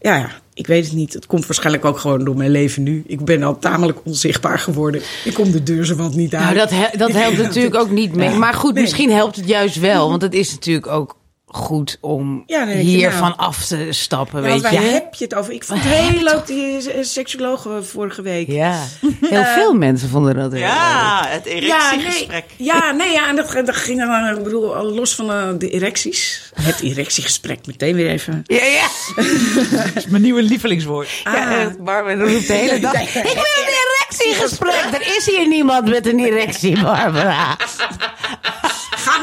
[0.00, 1.12] ja, ja, ik weet het niet.
[1.12, 3.02] Het komt waarschijnlijk ook gewoon door mijn leven nu.
[3.06, 5.00] Ik ben al tamelijk onzichtbaar geworden.
[5.24, 6.42] Ik kom de deur zo wat niet uit.
[6.44, 8.30] Nou, dat, he- dat helpt natuurlijk ook niet mee.
[8.30, 8.82] Maar goed, Nee.
[8.82, 10.08] misschien helpt het juist wel.
[10.10, 11.16] Want het is natuurlijk ook
[11.52, 13.34] goed om Ja, hiervan nou.
[13.36, 14.90] af te stappen, Ja, want weet waar je.
[14.90, 15.52] heb je het over?
[15.52, 18.48] Ik vond het heel leuk, die eh, seksuoloog eh, vorige week.
[18.48, 18.84] Ja,
[19.20, 20.68] heel veel mensen vonden dat heel leuk.
[20.70, 21.50] ja, het Ja,
[21.92, 22.44] erectiegesprek.
[22.58, 25.30] nee, ja, nee, ja, en dat, dat ging dan, eh, ik bedoel, al los van
[25.32, 26.50] eh, de erecties.
[26.62, 28.42] Het erectiegesprek, meteen weer even.
[28.46, 28.86] Ja, ja.
[29.84, 31.08] Dat is mijn nieuwe lievelingswoord.
[31.24, 33.00] ja echt, Barbara roept de hele dag.
[33.00, 35.00] Ik wil een erectiegesprek.
[35.00, 37.56] Er is hier niemand met een erectie, Barbara.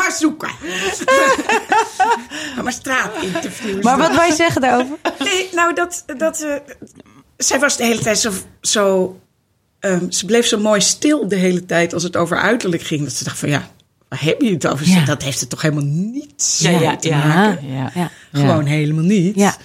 [0.08, 0.50] Maar zoeken.
[2.64, 3.84] Maar straatinterviews.
[3.84, 4.98] Maar wat wij zeggen daarover?
[5.20, 6.04] Nee, nou, dat...
[6.18, 6.56] dat eh,
[7.38, 8.32] zij was de hele tijd zo...
[8.62, 9.20] zo
[9.80, 13.04] ehm, ze bleef zo mooi stil de hele tijd als het over uiterlijk ging.
[13.04, 13.70] Dat ze dacht van, ja,
[14.08, 14.88] waar heb je het over?
[14.88, 15.06] Ja.
[15.06, 17.26] Dat heeft het toch helemaal niets Ja, mee ja, te ja.
[17.28, 17.68] maken?
[17.74, 18.12] ja, ja.
[18.34, 19.36] Gewoon helemaal niet.
[19.36, 19.56] Ja.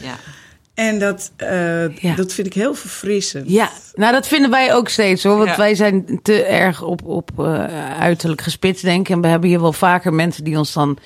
[0.88, 2.14] En dat, eh, Ja.
[2.14, 3.51] dat vind ik heel verfrissend.
[3.51, 5.37] Ja, nou dat vinden wij ook steeds hoor.
[5.37, 5.57] Want Ja.
[5.57, 9.14] wij zijn te erg op, op eh, uiterlijk gespitst denken.
[9.14, 10.99] En we hebben hier wel vaker mensen die ons dan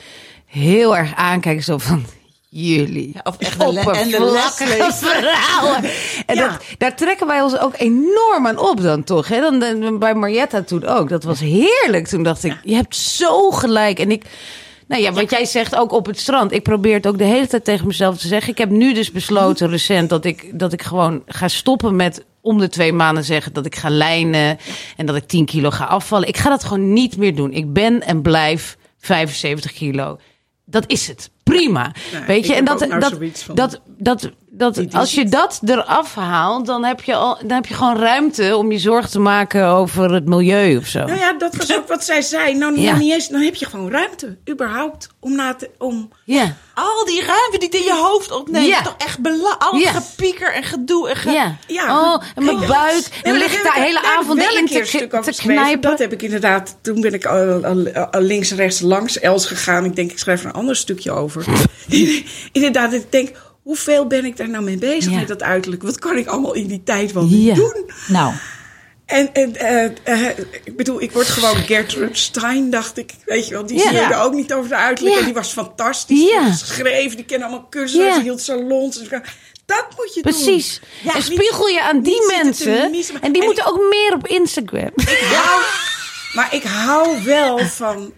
[0.46, 1.64] heel erg aankijken.
[1.64, 2.04] Zo van,
[2.48, 3.10] jullie.
[3.14, 5.90] Ja, of echt de en de verhalen.
[6.26, 6.48] En Ja.
[6.48, 9.28] dat, daar trekken wij ons ook enorm aan op dan toch.
[9.28, 9.40] Hè?
[9.40, 11.08] Dan, dan, bij Marietta toen ook.
[11.08, 12.06] Dat was heerlijk.
[12.06, 13.98] Toen dacht ik, je hebt zo gelijk.
[13.98, 14.24] En ik...
[14.88, 16.52] Nou ja, wat jij zegt ook op het strand.
[16.52, 18.52] Ik probeer het ook de hele tijd tegen mezelf te zeggen.
[18.52, 22.58] Ik heb nu dus besloten recent dat ik, dat ik gewoon ga stoppen met om
[22.58, 24.58] de twee maanden zeggen dat ik ga lijnen
[24.96, 26.28] en dat ik 10 kilo ga afvallen.
[26.28, 27.52] Ik ga dat gewoon niet meer doen.
[27.52, 30.18] Ik ben en blijf 75 kilo.
[30.64, 31.30] Dat is het.
[31.42, 31.92] Prima.
[32.26, 36.66] Weet je, en dat, nou dat, van- dat dat, dat als je dat eraf haalt,
[36.66, 40.12] dan heb, je al, dan heb je gewoon ruimte om je zorgen te maken over
[40.12, 41.04] het milieu of zo.
[41.04, 42.54] Nou ja, dat was ook wat zij zei.
[42.54, 42.90] Nou, Ja.
[42.90, 45.70] nou niet eens, dan heb je gewoon ruimte, überhaupt, om na te...
[45.78, 46.10] Om...
[46.24, 46.56] Ja.
[46.74, 48.66] Al die ruimte die het in je hoofd opneemt.
[48.66, 48.82] Ja.
[48.82, 49.62] toch echt belangrijk.
[49.62, 49.92] Al Ja.
[49.92, 51.08] gepieker en gedoe.
[51.08, 51.30] En ge...
[51.30, 51.56] Ja.
[51.66, 52.00] Ja.
[52.14, 53.08] Oh, en mijn buik.
[53.22, 55.32] Nee, maar lig ik heb daar de hele avond in keer een te, stuk te
[55.32, 55.80] knijpen.
[55.90, 56.76] Dat heb ik inderdaad.
[56.82, 59.84] Toen ben ik al, al- al links, rechts, langs Els gegaan.
[59.84, 61.44] Ik denk, ik schrijf er een ander stukje over.
[62.52, 63.30] inderdaad, ik denk,
[63.66, 65.18] hoeveel ben ik daar nou mee bezig Ja.
[65.18, 65.82] met dat uiterlijk?
[65.82, 67.54] Wat kan ik allemaal in die tijd wel Ja.
[67.54, 67.90] doen?
[68.08, 68.32] Nou,
[69.06, 69.84] En, en eh,
[70.28, 73.12] eh, ik bedoel, ik word gewoon Gertrude Stein, dacht ik.
[73.24, 74.22] Weet je wel, die Ja.
[74.22, 75.16] ook niet over de uiterlijk.
[75.18, 76.28] En die was fantastisch.
[76.30, 76.44] Ja.
[76.44, 78.98] Die geschreven, die kennen allemaal cursussen, die hield salons.
[79.66, 80.32] Dat moet je doen.
[80.32, 80.80] Precies.
[81.02, 82.78] Ja, en spiegel je aan die mensen.
[82.82, 84.90] En die En moeten ook meer op Instagram.
[84.94, 85.62] Ik hou,
[86.34, 88.12] maar ik hou wel van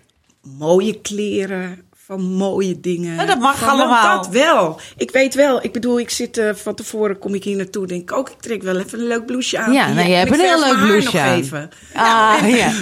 [0.58, 3.14] mooie kleren, van mooie dingen.
[3.14, 4.16] Ja, dat mag Van- allemaal.
[4.22, 4.80] Dat wel.
[4.96, 5.64] Ik weet wel.
[5.64, 8.40] Ik bedoel, ik zit eh, van tevoren, kom ik hier naartoe, denk ik ook, ik
[8.40, 9.72] trek wel even een leuk blouseje aan.
[9.72, 11.38] Ja, nou, je hebt ik een heel leuk blouseje nog aan.
[11.38, 11.70] even.
[11.94, 12.72] Ah, ja.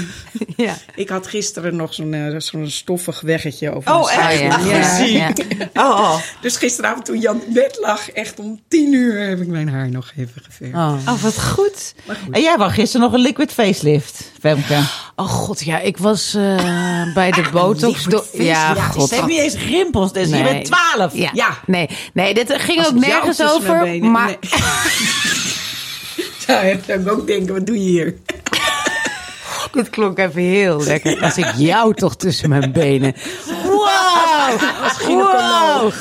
[0.67, 0.75] ja.
[0.95, 4.19] Ik had gisteren nog zo'n eh, zo'n stoffig weggetje over Oh, mijn
[4.51, 4.61] echt?
[4.97, 5.13] zij.
[5.13, 5.27] ja.
[5.27, 5.69] Ja, ja.
[5.75, 6.17] Oh, oh.
[6.43, 9.91] Dus gisteravond toen Jan in bed lag, echt om tien uur heb ik mijn haar
[9.91, 10.75] nog even geverfd.
[10.75, 10.99] Oh.
[11.09, 11.95] Oh, wat goed.
[12.31, 14.79] En jij wou gisteren nog een liquid facelift, Femke.
[15.17, 18.07] oh god, ja, ik was eh, bij de botox.
[18.33, 19.16] ja, ja, god.
[19.17, 20.65] Ze heeft niet eens rimpels, dus je bent
[20.95, 21.15] 12.
[21.15, 21.31] Ja.
[21.33, 21.59] Ja.
[21.67, 23.79] Nee, nee, dit ging Als ook nergens over.
[23.79, 24.39] benen- Maar Nee.
[26.47, 28.15] Zou ik ook denken, wat doe je hier?
[29.73, 31.23] dit klonk even heel lekker.
[31.23, 33.15] Als ik jou toch tussen mijn benen.
[33.65, 34.61] Wow!
[34.83, 35.95] Als gynaecoloog.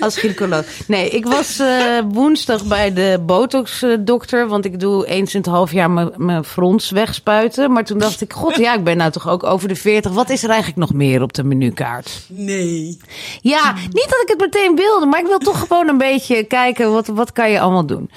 [0.00, 0.64] Als gynaecoloog.
[0.86, 4.48] Nee, ik was eh, woensdag bij de botox-dokter.
[4.48, 7.72] Want ik doe eens in het half jaar mijn- frons wegspuiten.
[7.72, 10.12] Maar toen dacht ik, god ja, ik ben nou toch ook over de 40.
[10.12, 12.10] Wat is er eigenlijk nog meer op de menukaart?
[12.28, 12.98] Nee.
[13.40, 16.92] Ja, niet dat ik het meteen wilde, maar ik wil toch gewoon een beetje kijken
[16.92, 18.10] wat, wat kan je allemaal doen.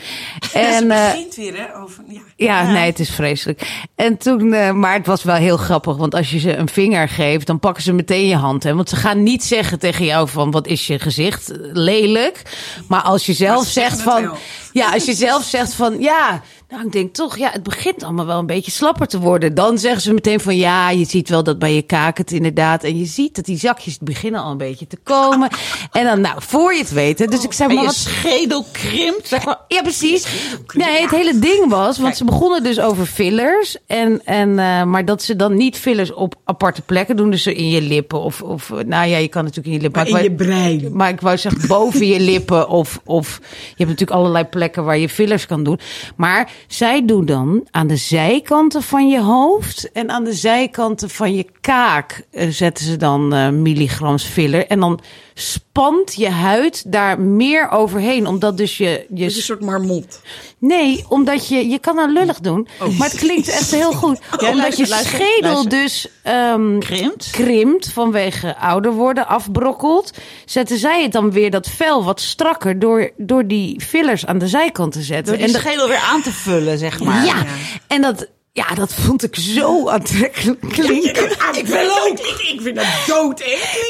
[0.53, 1.81] En, het eh, begint weer, hè?
[1.81, 2.21] Over, ja.
[2.35, 3.61] ja, nee, het is vreselijk.
[3.95, 7.09] En toen, eh, maar het was wel heel grappig, want als je ze een vinger
[7.09, 8.63] geeft, dan pakken ze meteen je hand.
[8.63, 8.75] Hè?
[8.75, 12.41] Want ze gaan niet zeggen tegen jou van wat is je gezicht lelijk.
[12.87, 14.37] Maar als je zelf zegt van,
[14.71, 16.41] ja, als je zelf zegt van, ja,
[16.73, 19.55] nou ik denk toch, ja, het begint allemaal wel een beetje slapper te worden.
[19.55, 22.83] Dan zeggen ze meteen van, ja, je ziet wel dat bij je kaak het inderdaad.
[22.83, 25.49] En je ziet dat die zakjes beginnen al een beetje te komen.
[25.91, 29.27] En dan, nou, voor je het weet, dus ik zei, maar je wat schedel krimpt.
[29.27, 29.59] Zeg maar.
[29.67, 30.27] ja, precies.
[30.73, 33.77] Nee, het hele ding was, want ze begonnen dus over fillers.
[33.87, 37.31] En, en, eh, maar dat ze dan niet fillers op aparte plekken doen.
[37.31, 40.11] Dus in je lippen of, of nou ja, je kan natuurlijk in je lippen.
[40.11, 40.95] Maar in je brein.
[40.95, 43.47] Maar ik wou zeggen boven je lippen of, of je
[43.77, 45.79] hebt natuurlijk allerlei plekken waar je fillers kan doen.
[46.15, 51.35] Maar zij doen dan aan de zijkanten van je hoofd en aan de zijkanten van
[51.35, 54.67] je kaak eh, zetten ze dan eh, milligrams filler.
[54.67, 54.99] En dan
[55.33, 58.27] spant je huid daar meer overheen.
[58.27, 60.21] Omdat dus je, je is een soort marmot.
[60.57, 64.19] Nee, omdat je, je kan nou lullig doen, maar het klinkt echt heel goed.
[64.39, 65.69] Ja, omdat luister, je luister, schedel luister.
[65.69, 67.29] dus ehm, Krimpt.
[67.31, 70.11] krimpt vanwege ouder worden, afbrokkelt.
[70.45, 74.47] Zetten zij het dan weer dat vel wat strakker door, door die fillers aan de
[74.47, 75.37] zijkant te zetten.
[75.39, 77.25] En de- schedel weer aan te vullen, zeg maar.
[77.25, 77.45] ja,
[77.87, 81.31] en dat, ja, dat vond ik zo aantrekkelijk klinken.
[81.53, 82.19] Ik wil ook.
[82.19, 83.39] Ik, ik vind dat dood?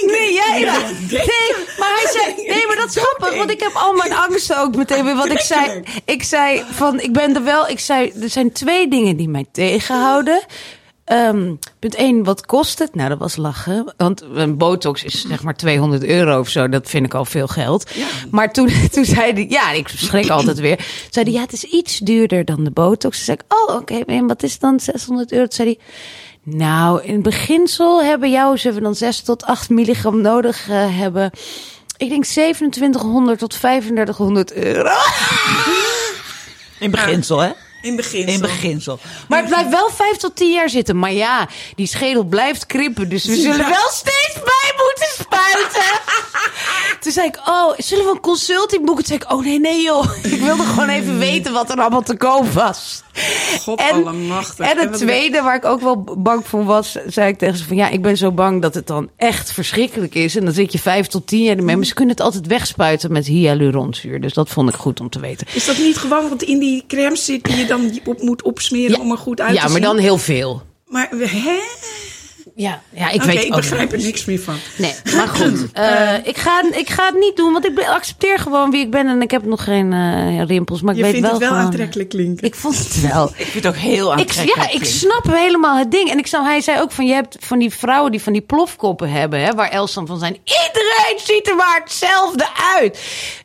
[0.06, 0.60] Nee, jij,
[1.10, 4.60] nee, maar hij zei, nee, maar dat is grappig, want ik heb al mijn angsten
[4.60, 5.16] ook meteen weer.
[5.16, 8.88] Want ik zei, ik zei van, ik ben er wel, ik zei, er zijn twee
[8.88, 10.44] dingen die mij tegenhouden.
[11.06, 12.96] Ehm, punt 1, wat kost het?
[12.96, 13.94] Nou, dat was lachen.
[13.98, 16.70] Want een botox is zeg maar 200 euro of zo.
[16.70, 17.92] Dat vind ik al veel geld.
[18.32, 20.86] Maar toen, toen zei hij, ja, ik schrik altijd weer.
[21.10, 23.16] Zei hij, ja, het is iets duurder dan de botox.
[23.16, 25.46] Toen zei ik, oh, oké, en wat is dan 600 euro?
[25.46, 25.80] Toen zei hij,
[26.56, 31.32] nou, in beginsel hebben jou, ze hebben dan 6 tot 8 milligram nodig eh, hebben.
[31.98, 34.90] Ik denk 2700 tot 3500 euro.
[36.80, 37.52] In beginsel, hè?
[37.84, 38.28] In begin.
[38.28, 39.00] In beginsel.
[39.28, 41.00] Maar het blijft wel 5 tot 10 jaar zitten.
[41.00, 43.10] Maar ja, die schedel blijft krimpen.
[43.10, 46.02] Dus we zullen wel steeds bij moeten spuiten.
[47.02, 49.06] Toen zei ik, oh, zullen we een consulting boeken?
[49.06, 50.06] Toen zei ik, oh nee, nee joh.
[50.24, 53.04] Ik wilde gewoon even weten wat er allemaal te koop was.
[53.60, 54.06] God en
[54.58, 57.76] En het tweede waar ik ook wel bang voor was, zei ik tegen ze van
[57.76, 60.36] ja, ik ben zo bang dat het dan echt verschrikkelijk is.
[60.36, 61.76] En dan zit je vijf tot tien jaar ermee.
[61.76, 64.22] Maar ze kunnen het altijd wegspuiten met hyaluronzuur.
[64.22, 65.48] Dus dat vond ik goed om te weten.
[65.54, 68.92] Is dat niet gewoon wat in die crème zit die je dan op moet opsmeren
[68.98, 69.04] Ja.
[69.04, 69.72] om er goed uit te Ja, zien?
[69.72, 70.62] maar dan heel veel.
[70.88, 71.60] Maar hè?
[72.56, 74.56] Ja, ja ik Oké, weet ik begrijp er niks meer van.
[74.78, 75.72] Nee, maar goed.
[75.74, 79.08] eh, ik, ga, ik ga het niet doen, want ik accepteer gewoon wie ik ben.
[79.08, 81.52] En ik heb nog geen eh, rimpels, maar ik Je weet vindt wel het wel
[81.58, 82.48] gewoon- aantrekkelijk klinken.
[82.48, 83.28] Ik vond het wel.
[83.38, 84.72] Ik vind het ook heel Ik, aantrekkelijk.
[84.72, 86.10] ja, ik snap helemaal het ding.
[86.12, 88.42] En ik snap, hij zei ook van, je hebt van die vrouwen die van die
[88.42, 90.34] plofkoppen hebben, hè, waar Els dan van zijn.
[90.44, 92.48] Iedereen ziet er maar hetzelfde
[92.80, 93.00] uit.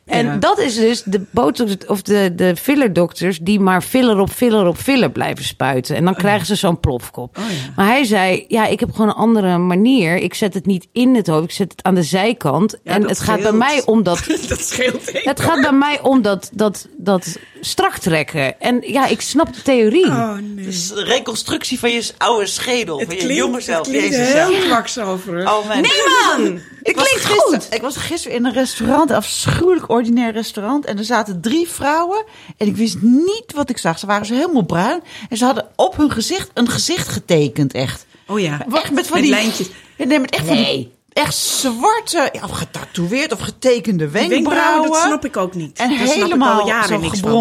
[0.05, 0.35] En Ja.
[0.35, 4.77] dat is dus de botox of de, de fillerdokters die maar filler op filler op
[4.77, 5.95] filler blijven spuiten.
[5.95, 7.37] En dan krijgen ze zo'n plofkop.
[7.37, 7.55] Oh ja.
[7.75, 10.15] Maar hij zei, ja, ik heb gewoon een andere manier.
[10.15, 12.77] Ik zet het niet in het hoofd, ik zet het aan de zijkant.
[12.83, 15.99] Ja, en het gaat bij mij om dat dat scheelt heel het gaat bij mij
[16.01, 18.61] om dat, dat, dat strak trekken.
[18.61, 20.05] En ja, ik snap de theorie.
[20.05, 20.65] Oh nee.
[20.65, 23.87] Dus de reconstructie van je oude schedel, Het van je klinkt, jonge het zelf.
[23.87, 25.57] klinkt Jezus, heel kwakzalverig.
[25.57, 26.59] Oh mijn Nee man!
[26.83, 27.67] Het klinkt goed.
[27.69, 30.85] Ik was gisteren in een restaurant, een afschuwelijk ordinair restaurant.
[30.85, 32.23] En er zaten drie vrouwen.
[32.57, 33.99] En ik wist niet wat ik zag.
[33.99, 35.03] Ze waren zo helemaal bruin.
[35.29, 38.07] En ze hadden op hun gezicht een gezicht getekend, echt.
[38.29, 38.65] Oh ja.
[38.73, 39.69] Echt met van Met die lijntjes.
[39.97, 44.29] Ja, nee, met echt van die echt zwarte, of getatoeëerd of getekende wenkbrauwen.
[44.53, 45.77] wenkbrauwen, dat snap ik ook niet.
[45.79, 47.31] En Daar snap ik helemaal al zo niks van.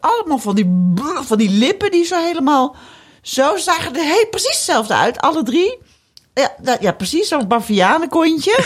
[0.00, 0.90] Allemaal van die,
[1.24, 2.76] van die lippen die zo helemaal...
[3.22, 5.78] Zo zagen er heel, precies hetzelfde uit, alle drie.
[6.34, 8.58] Ja, dat- ja precies, zo'n bavianenkontje.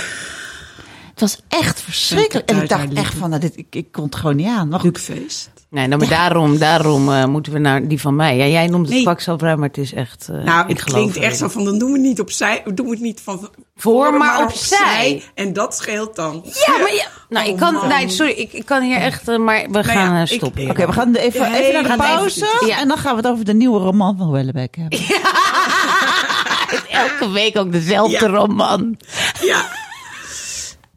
[1.21, 2.49] het was echt verschrikkelijk.
[2.51, 4.73] En ik dacht echt van, nou, dit, ik, ik kon het gewoon niet aan.
[4.73, 5.51] Goed, Lukfeest.
[5.71, 8.37] Nee, nou, maar daarom, daarom eh, moeten we naar die van mij.
[8.37, 9.03] Ja, jij noemt het Nee.
[9.03, 10.29] kwakzalvrij, maar het is echt...
[10.33, 12.63] eh, Nou, ik het klinkt echt zo van, dan doen we het niet opzij.
[12.75, 15.23] Doen we het niet van Voor, maar opzij.
[15.35, 16.43] En dat scheelt dan.
[16.67, 19.39] Ja, maar ja, nou, ik Oh, kan, nee, sorry, ik, ik kan hier echt, eh,
[19.39, 20.71] maar we gaan ja, eh, ik- stoppen.
[20.71, 22.75] Oké, we gaan even, Ja, even naar de gaan even pauze.
[22.79, 24.99] En dan gaan we het over de nieuwe roman van Wellebeck hebben.
[27.03, 28.27] Elke week ook dezelfde Ja.
[28.27, 28.97] roman.
[29.41, 29.80] Ja.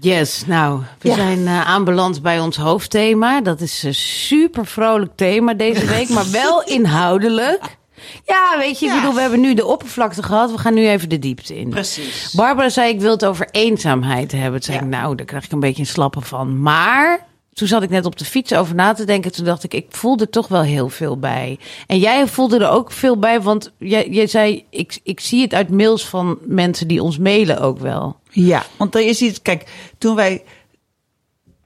[0.00, 1.14] Yes, nou, we Ja.
[1.14, 3.40] zijn eh, aanbeland bij ons hoofdthema.
[3.40, 7.76] Dat is een super vrolijk thema deze week, maar wel inhoudelijk.
[8.24, 8.98] Ja, weet je, ik Ja.
[9.00, 10.50] bedoel, we hebben nu de oppervlakte gehad.
[10.50, 11.68] We gaan nu even de diepte in.
[11.68, 12.32] Precies.
[12.36, 14.52] Barbara zei, ik wil het over eenzaamheid hebben.
[14.60, 14.82] Toen zei Ja.
[14.82, 16.62] ik, nou, daar krijg ik een beetje een slappe van.
[16.62, 19.32] Maar toen zat ik net op de fiets over na te denken.
[19.32, 21.58] Toen dacht ik, ik voelde er toch wel heel veel bij.
[21.86, 25.54] En jij voelde er ook veel bij, want jij, jij zei, ik, ik zie het
[25.54, 28.16] uit mails van mensen die ons mailen ook wel.
[28.30, 29.64] Ja, want je ziet, kijk,
[29.98, 30.42] toen wij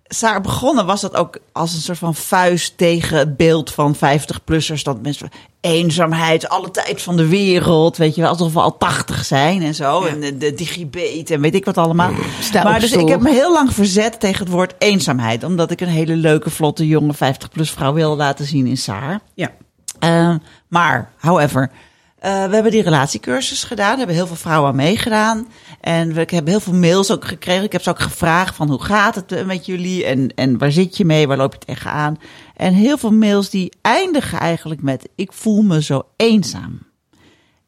[0.08, 4.82] Saar begonnen, was dat ook als een soort van vuist tegen het beeld van 50-plussers.
[4.82, 5.28] Dat mensen
[5.60, 9.74] eenzaamheid, alle tijd van de wereld, weet je wel, alsof we al 80 zijn en
[9.74, 10.04] zo.
[10.04, 12.10] En de, de digibet en weet ik wat allemaal.
[12.52, 13.02] Maar dus stoel.
[13.02, 15.44] ik heb me heel lang verzet tegen het woord eenzaamheid.
[15.44, 19.20] Omdat ik een hele leuke, vlotte, jonge 50-plus vrouw wil laten zien in Saar.
[19.34, 19.50] Ja.
[20.04, 20.34] Uh,
[20.68, 21.70] maar, however,
[22.22, 23.98] uh, we hebben die relatiecursus gedaan.
[23.98, 25.48] Hebben heel veel vrouwen aan meegedaan.
[25.80, 27.64] En we, ik heb heel veel mails ook gekregen.
[27.64, 30.04] Ik heb ze ook gevraagd van hoe gaat het met jullie?
[30.04, 31.26] En, en waar zit je mee?
[31.26, 32.18] Waar loop je tegenaan?
[32.56, 36.86] En heel veel mails die eindigen eigenlijk met ik voel me zo eenzaam.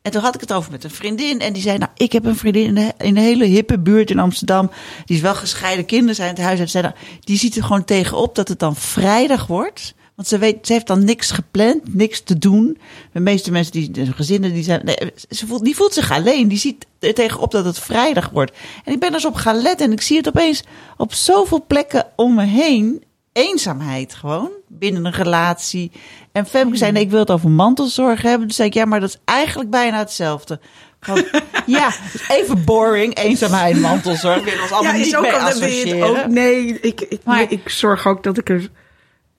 [0.02, 1.40] En toen had ik het over met een vriendin.
[1.40, 4.70] En die zei, nou, ik heb een vriendin in, een hele hippe buurt in Amsterdam.
[5.04, 6.72] Die is wel gescheiden, kinderen zijn het huis uit.
[6.72, 9.94] Nou, die ziet er gewoon tegenop dat het dan vrijdag wordt.
[10.20, 12.78] Want ze, weet, ze heeft dan niks gepland, niks te doen.
[13.12, 14.80] De meeste mensen, die, de gezinnen, die zijn.
[14.84, 16.48] Nee, ze voelt, die voelt zich alleen.
[16.48, 18.56] Die ziet er tegenop dat het vrijdag wordt.
[18.84, 19.86] En ik ben dus op gaan letten.
[19.86, 20.64] En ik zie het opeens
[20.96, 23.04] op zoveel plekken om me heen.
[23.32, 25.90] eenzaamheid gewoon binnen een relatie.
[26.32, 28.46] En Femke zei, nee, ik wil het over mantelzorg hebben.
[28.46, 30.60] Dus zei ik, ja, maar dat is eigenlijk bijna hetzelfde.
[31.00, 31.24] Van,
[31.66, 31.92] ja,
[32.28, 34.44] even boring, eenzaamheid, mantelzorg.
[34.44, 36.08] Wil ons allemaal niet mee associëren.
[36.08, 38.70] Ook, nee, ik, ik, Maar- nee, ik zorg ook dat ik er...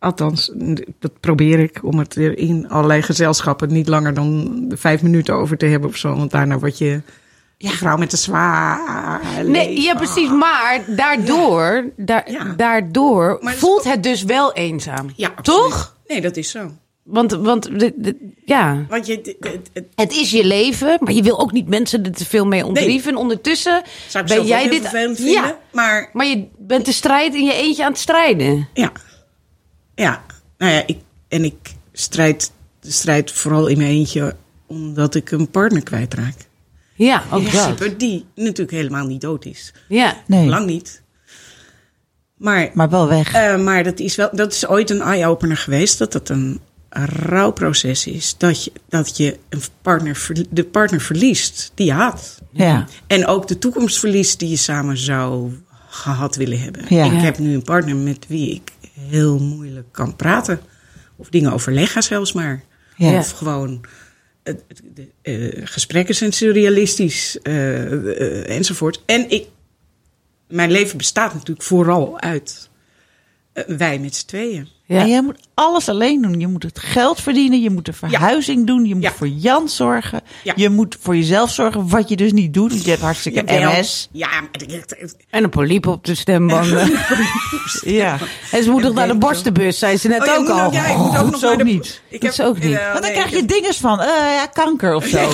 [0.01, 0.51] Althans,
[0.99, 5.65] dat probeer ik om het in allerlei gezelschappen niet langer dan vijf minuten over te
[5.65, 6.15] hebben of zo.
[6.15, 7.01] Want daarna word je
[7.57, 7.69] ja.
[7.69, 10.29] vrouw met een zwaar Nee, ja, precies.
[10.29, 12.53] Maar daardoor, daar, Ja.
[12.57, 15.09] daardoor Maar voelt het dus wel eenzaam.
[15.15, 15.33] Ja.
[15.41, 15.95] Toch?
[16.07, 16.71] Nee, dat is zo.
[17.03, 21.13] Want, want de, de- ja, Want je, het- het- het- het is je leven, maar
[21.13, 23.11] je wil ook niet mensen er te veel mee ontdrieven.
[23.11, 24.87] En Ondertussen zou ben jij dit.
[24.89, 25.25] vinden.
[25.25, 28.67] Ja, Maar maar je bent de strijd in je eentje aan het strijden.
[28.73, 28.91] Ja.
[29.95, 30.21] Ja.
[30.57, 34.35] Nou ja, ik, en ik strijd de strijd vooral in mijn eentje
[34.67, 36.35] omdat ik een partner kwijtraak.
[36.95, 37.75] Ja, ook In dat.
[37.75, 39.73] principe, die natuurlijk helemaal niet dood is.
[39.87, 40.17] Ja.
[40.27, 41.01] Nee, Lang niet.
[42.37, 43.33] Maar, maar wel weg.
[43.33, 45.97] eh, maar dat, is wel, dat is ooit een eye-opener geweest.
[45.97, 48.35] Dat het een rouwproces is.
[48.37, 52.41] Dat je, dat je een partner, ver- de partner verliest die je had.
[52.51, 52.87] ja.
[53.07, 55.51] En ook de toekomst verliest die je samen zou
[55.89, 56.81] gehad willen hebben.
[56.89, 57.05] Ja.
[57.05, 57.17] Ik Ja.
[57.17, 58.71] heb nu een partner met wie ik
[59.11, 60.59] heel moeilijk kan praten.
[61.15, 62.63] Of dingen overleggen zelfs maar.
[62.95, 63.17] Ja.
[63.17, 63.85] Of gewoon...
[65.21, 69.03] eh, gesprekken zijn surrealistisch eh, enzovoort.
[69.05, 69.47] En ik,
[70.47, 72.69] mijn leven bestaat natuurlijk vooral uit
[73.67, 74.67] wij met z'n tweeën.
[74.91, 74.99] Ja.
[74.99, 76.39] En jij moet alles alleen doen.
[76.39, 79.11] Je moet het geld verdienen, je moet de verhuizing doen, je moet Ja.
[79.11, 80.21] voor Jan zorgen.
[80.43, 80.53] Ja.
[80.55, 82.69] Je moet voor jezelf zorgen, wat je dus niet doet.
[82.71, 83.43] want Je hebt hartstikke.
[83.47, 84.09] MS.
[84.11, 84.27] Ja,
[85.29, 86.91] En een poliep op de stembanden.
[87.81, 88.17] Ja.
[88.51, 90.71] en ze moet nog naar de borstenbus, zei ze net Oh, ook al.
[90.73, 92.01] ja, ik moet ook Goed nog zo naar de- niet.
[92.09, 92.73] Ik Dat is ook niet.
[92.77, 95.17] eh, Want dan nee, krijg je heb- dinges van, eh, ja, kanker of zo.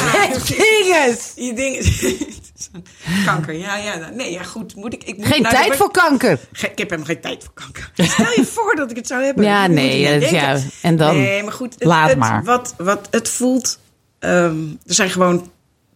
[0.58, 1.32] Dinges!
[1.36, 1.84] Je dingen.
[3.26, 4.10] kanker, ja, ja.
[4.10, 4.76] Nee, ja, goed.
[4.76, 6.40] Moet ik, ik moet Geen tijd voor kanker.
[6.52, 7.92] Ge- Ik heb helemaal geen tijd voor kanker.
[7.96, 9.44] Stel je voor dat ik het zou hebben.
[9.44, 11.18] Ja, nee, dat- ja, en dan?
[11.18, 11.74] Nee, maar goed.
[11.74, 12.44] Het, Laat het- maar.
[12.44, 13.80] Wat, wat het voelt.
[14.20, 15.52] ehm, er zijn gewoon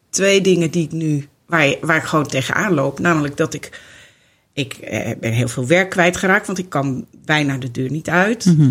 [0.09, 1.27] twee dingen die ik nu.
[1.47, 2.99] Waar, waar ik gewoon tegenaan loop.
[2.99, 3.81] Namelijk dat ik.
[4.53, 8.45] Ik eh, ben heel veel werk kwijtgeraakt, want ik kan bijna de deur niet uit.
[8.45, 8.69] Mhm.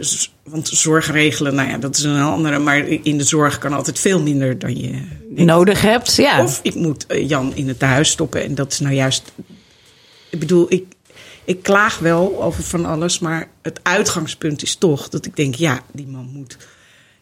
[0.00, 2.58] Z- want zorg regelen, nou ja, dat is een andere.
[2.58, 5.42] Maar in de zorg kan altijd veel minder dan je denkt.
[5.52, 6.42] Nodig hebt, ja.
[6.42, 8.42] Of ik moet eh, Jan in het tehuis stoppen.
[8.44, 9.32] En dat is nou juist.
[10.30, 10.84] Ik bedoel, ik,
[11.44, 13.18] ik klaag wel over van alles.
[13.18, 16.56] Maar het uitgangspunt is toch dat ik denk: ja, die man moet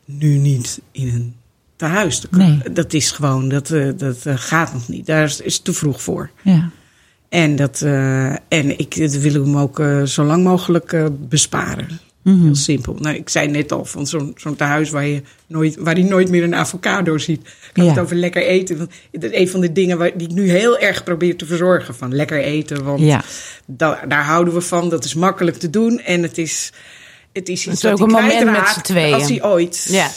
[0.05, 1.35] nu niet in een
[1.77, 2.21] tehuis.
[2.21, 2.59] Dat, Nee.
[2.73, 5.07] dat is gewoon, dat, eh, dat eh, gaat nog niet.
[5.07, 6.31] Daar is, is het te vroeg voor.
[6.43, 6.71] Ja.
[7.29, 11.89] En, dat, eh, en ik dat wil hem ook eh, zo lang mogelijk eh, besparen.
[12.35, 12.97] Heel simpel.
[13.01, 16.29] Nou, ik zei net al van zo'n zo'n tehuis waar, je nooit, waar hij nooit
[16.31, 17.41] meer een avocado ziet.
[17.41, 17.91] Ik had Ja.
[17.91, 18.79] het over lekker eten.
[18.79, 21.47] Want dat is een van de dingen waar, die ik nu heel erg probeer te
[21.47, 21.95] verzorgen.
[21.95, 22.85] Van lekker eten.
[22.85, 23.23] Want Ja.
[23.67, 24.89] da- daar houden we van.
[24.89, 26.01] Dat is makkelijk te doen.
[26.01, 26.73] En het is,
[27.33, 29.15] het is iets is ook een moment met z'n tweeën.
[29.15, 29.87] Als hij ooit...
[29.91, 30.09] Ja.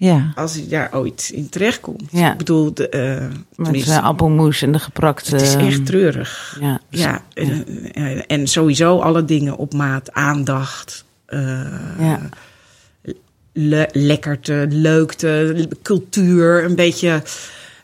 [0.00, 0.32] Ja.
[0.34, 2.02] Als hij daar ooit in terechtkomt.
[2.10, 2.32] Ja.
[2.32, 5.30] Ik bedoel, de, eh, Met uh, appelmoes en de geprakte...
[5.32, 6.56] het is echt treurig.
[6.60, 6.80] Ja.
[6.90, 7.48] Ja, eh,
[7.94, 11.07] eh, en sowieso alle dingen op maat, aandacht, eh,
[11.98, 12.20] Ja.
[13.52, 17.22] le- lekkerte, leukte, cultuur, een beetje,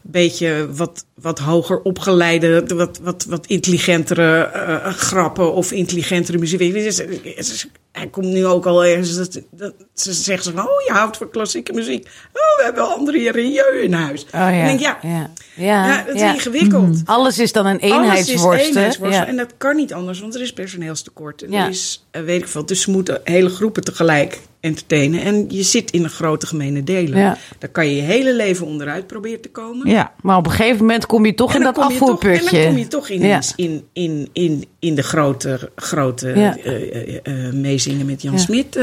[0.06, 6.60] beetje wat, wat hoger opgeleide, wat, wat, wat intelligentere eh, grappen of intelligentere muziek.
[6.60, 10.62] Het is- het is- Hij komt nu ook al ergens, dat, dat, ze zeggen van,
[10.68, 12.06] oh je houdt van klassieke muziek.
[12.32, 14.24] Oh, we hebben André Rieu in huis.
[14.24, 14.50] Oh ja.
[14.52, 15.30] En denk, ja, ja.
[15.56, 15.86] Ja.
[15.86, 16.32] ja, dat is ja.
[16.34, 17.00] ingewikkeld.
[17.04, 18.60] Alles is dan een Alles eenheidsworst.
[18.60, 18.70] is hè?
[18.74, 19.18] eenheidsworst.
[19.18, 21.42] En dat kan niet anders, want er is personeelstekort.
[21.42, 21.64] En Ja.
[21.64, 25.20] er is, eh, weet ik veel, dus ze moeten hele groepen tegelijk entertainen.
[25.22, 27.18] En je zit in een grote gemene delen.
[27.18, 27.36] Ja.
[27.58, 29.90] Daar kan je je hele leven onderuit proberen te komen.
[29.90, 30.12] Ja.
[30.22, 32.48] Maar op een gegeven moment kom je toch in dat afvoerputje.
[32.48, 33.64] en dan kom je toch ineens Ja.
[33.64, 36.56] in, in, in, in de grote, grote Ja.
[36.56, 38.38] eh, eh, eh, meezingen met Jan Ja.
[38.38, 38.76] Smit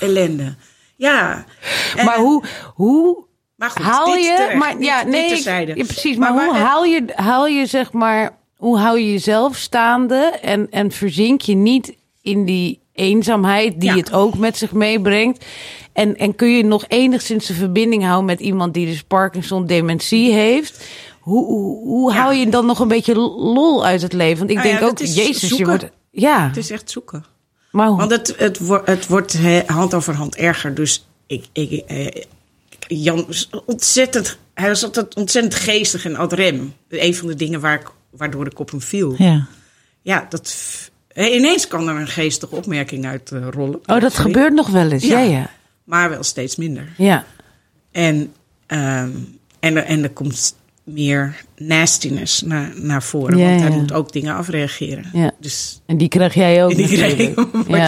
[0.00, 0.54] ellende.
[0.96, 1.44] Ja.
[1.96, 2.44] En- Maar hoe,
[2.74, 3.24] hoe
[3.56, 4.34] maar goed, haal dit je...
[4.36, 6.16] terecht, maar, ja, dit nee, ik- precies.
[6.16, 8.36] Maar, Maar hoe waar- haal je, haal je, zeg maar...
[8.56, 13.96] Hoe hou je jezelf staande en, en verzink je niet in die eenzaamheid die Ja.
[13.96, 15.44] het ook met zich meebrengt?
[15.92, 20.32] En, en kun je nog enigszins een verbinding houden met iemand die dus Parkinson dementie
[20.32, 20.84] heeft?
[21.20, 22.18] Hoe, hoe, hoe Ja.
[22.20, 24.38] hou je dan nog een beetje lol uit het leven?
[24.38, 25.88] Want ik Nou ja, denk ook, jezus, je wordt...
[26.10, 27.24] Ja, Het is echt zoeken.
[27.72, 27.96] maar hoe?
[27.98, 30.74] Want het, het, wo- het wordt he- hand over hand erger.
[30.74, 32.06] Dus ik, ik, eh,
[32.88, 36.74] Jan is ontzettend, hij was altijd ontzettend geestig en ad rem.
[36.88, 39.14] Een van de dingen waar ik, waardoor ik op hem viel.
[39.18, 39.46] Ja,
[40.02, 40.26] Ja.
[40.28, 40.56] dat,
[41.16, 43.80] ineens kan er een geestige opmerking uit eh, rollen.
[43.86, 45.04] Oh, dat gebeurt nog wel eens.
[45.04, 45.30] Ja, Ja.
[45.30, 45.50] ja.
[45.84, 46.88] Maar wel steeds minder.
[46.96, 47.24] Ja,
[47.92, 48.32] En,
[48.66, 49.10] ehm,
[49.60, 50.54] en, er- en er komt
[50.84, 53.38] meer nastiness naar, naar voren.
[53.38, 55.04] Ja, want hij moet ook dingen afreageren.
[55.12, 55.30] Ja.
[55.40, 57.16] Dus, En die krijg jij ook die krijg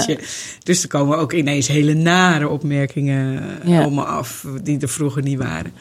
[0.07, 0.18] je
[0.62, 5.39] dus er komen ook ineens hele nare opmerkingen eh, me af, die er vroeger niet
[5.39, 5.72] waren.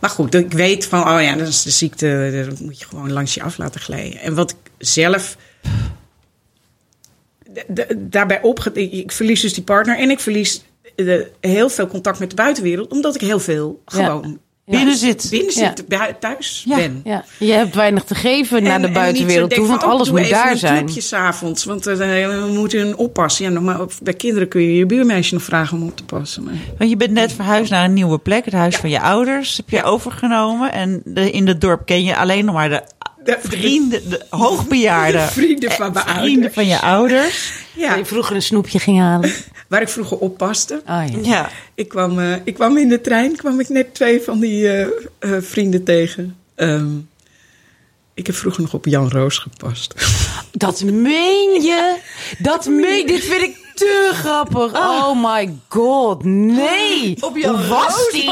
[0.00, 3.12] Maar goed, ik weet van, oh ja, dat is de ziekte, dat moet je gewoon
[3.12, 4.20] langs je af laten glijden.
[4.20, 5.36] En wat ik zelf
[7.96, 8.70] daarbij opge...
[8.72, 10.62] Ik, ik verlies dus die partner en ik verlies
[10.96, 14.04] de, heel veel contact met de buitenwereld, omdat ik heel veel Ja.
[14.04, 15.26] gewoon Binnen zit.
[15.30, 15.66] binnen Ja.
[15.76, 16.76] zit, bij- thuis Ja.
[16.76, 17.00] ben.
[17.04, 20.14] Ja, je hebt weinig te geven naar En- de en buitenwereld toe, want alles oh,
[20.14, 20.84] doe moet even daar een zijn.
[20.84, 23.44] clubje 's avonds, want eh, we moeten hun oppassen.
[23.44, 26.04] Ja, nog maar op- bij kinderen kun je je buurmeisje nog vragen om op te
[26.04, 26.42] passen.
[26.44, 26.54] Maar...
[26.78, 29.56] Want je bent net verhuisd naar een nieuwe plek, het huis van je ouders.
[29.56, 30.72] Heb je overgenomen.
[30.72, 32.82] En de, in het dorp ken je alleen nog maar de,
[33.28, 35.20] De- de- vrienden, de hoogbejaarden.
[35.26, 36.24] De vrienden van mijn Eh, ouders.
[36.26, 37.52] Vrienden van je ouders.
[37.74, 39.32] Ja, Je vroeger een snoepje ging halen.
[39.68, 40.74] waar ik vroeger oppaste.
[40.86, 41.18] Oh, ja.
[41.22, 41.50] Ja.
[41.74, 44.86] Ik kwam, eh, ik kwam in de trein, kwam ik net twee van die eh,
[45.18, 46.36] eh, vrienden tegen.
[46.54, 46.86] Ehm,
[48.14, 49.94] ik heb vroeger nog op Jan Roos gepast.
[50.52, 51.96] Dat meen je?
[52.38, 54.72] Dat meen Dit vind ik te grappig.
[54.74, 57.16] Oh my god, nee.
[57.20, 58.30] Op was roos die?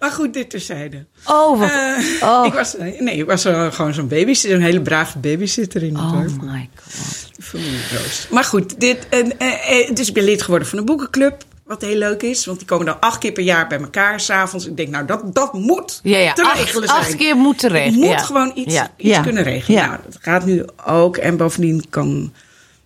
[0.00, 1.06] Maar goed, dit terzijde.
[1.26, 1.70] Oh, wat...
[1.70, 2.46] Eh, Oh.
[2.46, 6.04] ik was, nee, ik was eh, gewoon zo'n babysitter, een hele brave babysitter in het
[6.04, 6.42] Oh dorp.
[6.42, 7.28] my god.
[7.44, 8.26] Familie Roos.
[8.30, 11.44] Maar goed, dit, en, eh, eh, dus ik ben lid geworden van een boekenclub.
[11.64, 14.66] Wat heel leuk is, want die komen dan acht keer per jaar bij elkaar s'avonds.
[14.66, 16.32] Ik denk, nou, dat, dat moet Ja, ja.
[16.32, 17.00] te Acht, regelen zijn.
[17.00, 17.86] acht keer moet terecht.
[17.94, 18.18] Ik moet ja.
[18.18, 18.82] gewoon iets,
[19.22, 19.80] kunnen regelen.
[19.80, 19.86] Ja.
[19.86, 21.16] Nou, dat gaat nu ook.
[21.16, 22.32] En bovendien kan...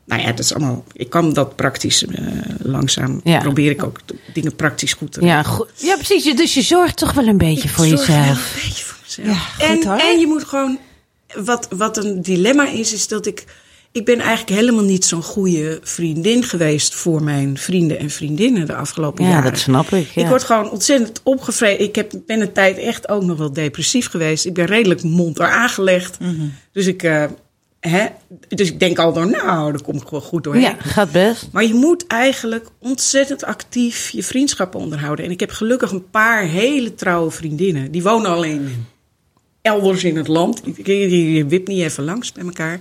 [0.07, 0.85] Nou ja, dat is allemaal...
[0.93, 2.23] Ik kan dat praktisch eh,
[2.59, 3.21] langzaam...
[3.25, 3.39] Ja.
[3.41, 4.01] Probeer ik ook
[4.33, 5.43] dingen praktisch goed te regelen.
[5.43, 5.69] Ja, goed.
[5.77, 6.37] ja, precies.
[6.37, 8.55] Dus je zorgt toch wel een beetje voor Zorg wel jezelf.
[8.55, 9.29] Een beetje voor mezelf.
[9.59, 10.79] Ja, goed en, en je moet gewoon.
[11.45, 13.45] Wat, wat een dilemma is, is dat ik.
[13.93, 18.75] Ik ben eigenlijk helemaal niet zo'n goede vriendin geweest voor mijn vrienden en vriendinnen de
[18.75, 19.51] afgelopen Ja, jaren.
[19.51, 20.09] dat snap ik.
[20.15, 20.23] Ja.
[20.23, 21.87] Ik word gewoon ontzettend opgevreden.
[21.87, 24.45] Ik heb, ben een tijd echt ook nog wel depressief geweest.
[24.47, 26.21] Ik ben redelijk monter aangelegd.
[26.21, 26.33] Mhm.
[26.73, 27.03] Dus ik.
[27.03, 27.25] eh,
[27.89, 28.07] hè,
[28.49, 30.63] dus ik denk al door, nou, daar kom ik wel goed doorheen.
[30.63, 31.49] Ja, gaat best.
[31.53, 35.25] Maar je moet eigenlijk ontzettend actief je vriendschappen onderhouden.
[35.25, 37.91] En ik heb gelukkig een paar hele trouwe vriendinnen.
[37.91, 38.87] Die wonen alleen
[39.63, 40.63] elders in het land.
[40.85, 42.81] Je, wipt niet even langs bij elkaar.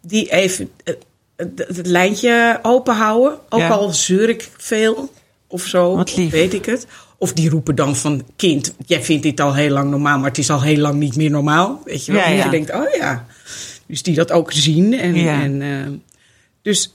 [0.00, 0.94] Die even eh,
[1.36, 3.38] het, lijntje open houden.
[3.48, 3.68] Ook Ja.
[3.68, 5.12] al zeur ik veel
[5.46, 5.96] of zo.
[5.96, 6.30] Wat lief.
[6.30, 6.86] Weet ik het.
[7.18, 10.38] Of die roepen dan van kind, jij vindt dit al heel lang normaal, maar het
[10.38, 11.82] is al heel lang niet meer normaal.
[11.84, 12.20] Weet je wel?
[12.20, 12.44] Ja, Dat ja.
[12.44, 13.26] je denkt, oh ja.
[13.88, 14.94] Dus die dat ook zien.
[14.94, 15.42] En, Ja.
[15.42, 15.92] en, eh,
[16.62, 16.94] dus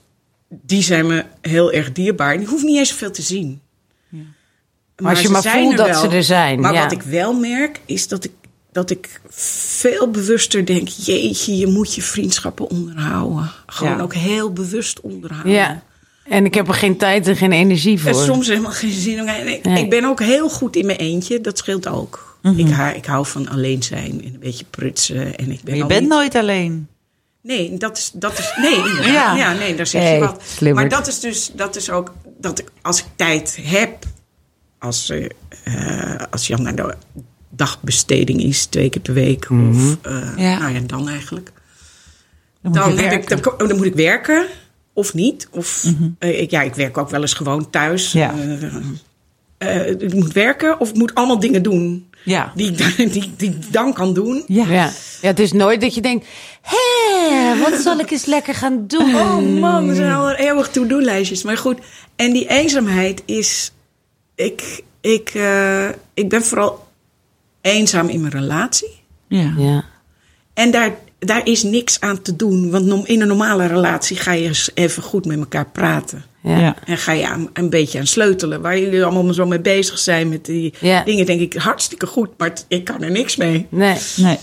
[0.49, 2.33] die zijn me heel erg dierbaar.
[2.33, 3.61] En ik hoef niet eens zoveel te zien.
[4.97, 6.81] Maar als je maar voelt dat ze er zijn, Maar ja.
[6.83, 8.31] wat ik wel merk, is dat ik,
[8.71, 10.87] dat ik veel bewuster denk...
[10.87, 13.51] jeetje, je moet je vriendschappen onderhouden.
[13.65, 14.03] Gewoon Ja.
[14.03, 15.51] ook heel bewust onderhouden.
[15.51, 15.83] Ja.
[16.23, 18.09] En ik heb er geen tijd en geen energie voor.
[18.09, 19.27] En soms helemaal geen zin om.
[19.27, 19.83] Ik, Nee.
[19.83, 21.41] ik ben ook heel goed in mijn eentje.
[21.41, 22.32] Dat scheelt ook.
[22.43, 22.59] Mhm.
[22.59, 25.35] ik, hou, ik hou van alleen zijn en een beetje prutsen.
[25.37, 26.87] En ik ben Maar je bent niet- nooit alleen.
[27.41, 29.11] Nee, dat is, dat is nee.
[29.13, 29.35] Ja.
[29.35, 29.53] ja.
[29.53, 30.43] nee, daar zeg Hey, je wat.
[30.45, 30.89] slimmerd.
[30.89, 34.05] Maar dat is dus, dat is ook, dat ik, als ik tijd heb,
[34.79, 36.95] als, eh, als Jan naar de
[37.49, 40.57] dagbesteding is, twee keer per week, of, eh, Ja.
[40.59, 41.51] nou ja, dan eigenlijk.
[42.61, 43.57] Dan moet Dan, je heb ik, werken.
[43.57, 44.45] dan, dan moet ik werken,
[44.93, 45.47] of niet.
[45.51, 45.85] Of,
[46.19, 48.11] eh, ik, ja, ik werk ook wel eens gewoon thuis.
[48.11, 48.33] Ja.
[49.97, 52.09] Ik moet werken, of ik moet allemaal dingen doen.
[52.23, 52.51] Ja.
[52.55, 54.43] Die, ik dan- die, die ik dan kan doen.
[54.47, 54.65] Ja.
[54.67, 54.91] Ja.
[55.21, 56.25] ja, het is nooit dat je denkt...
[56.61, 59.15] Hé, wat zal ik eens lekker gaan doen?
[59.15, 61.43] Oh man, er zijn al eeuwig to-do-lijstjes.
[61.43, 61.79] Maar goed,
[62.15, 63.71] en die eenzaamheid is...
[64.35, 66.87] Ik, ik, eh, ik ben vooral
[67.61, 69.01] eenzaam in mijn relatie.
[69.27, 69.53] Ja.
[69.57, 69.85] Ja.
[70.53, 72.71] En daar, daar is niks aan te doen.
[72.71, 76.23] Want in een normale relatie ga je eens even goed met elkaar praten.
[76.43, 76.59] Ja.
[76.59, 76.75] Ja.
[76.85, 78.61] En ga je aan, een beetje aan sleutelen.
[78.61, 81.03] Waar jullie allemaal zo mee bezig zijn met die Ja.
[81.03, 82.29] dingen, denk ik hartstikke goed.
[82.37, 83.67] Maar ik kan er niks mee.
[83.69, 83.97] Nee.
[84.15, 84.37] Nee.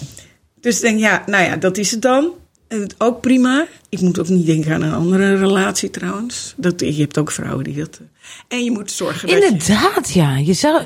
[0.60, 2.30] Dus ik denk, ja, nou ja, dat is het dan.
[2.68, 3.66] En het ook prima.
[3.88, 6.54] Ik moet ook niet denken aan een andere relatie trouwens.
[6.56, 7.98] Dat, je hebt ook vrouwen die dat...
[8.00, 9.44] eh, En je moet zorgen dat je...
[9.46, 10.36] Inderdaad, ja.
[10.36, 10.82] Je zou...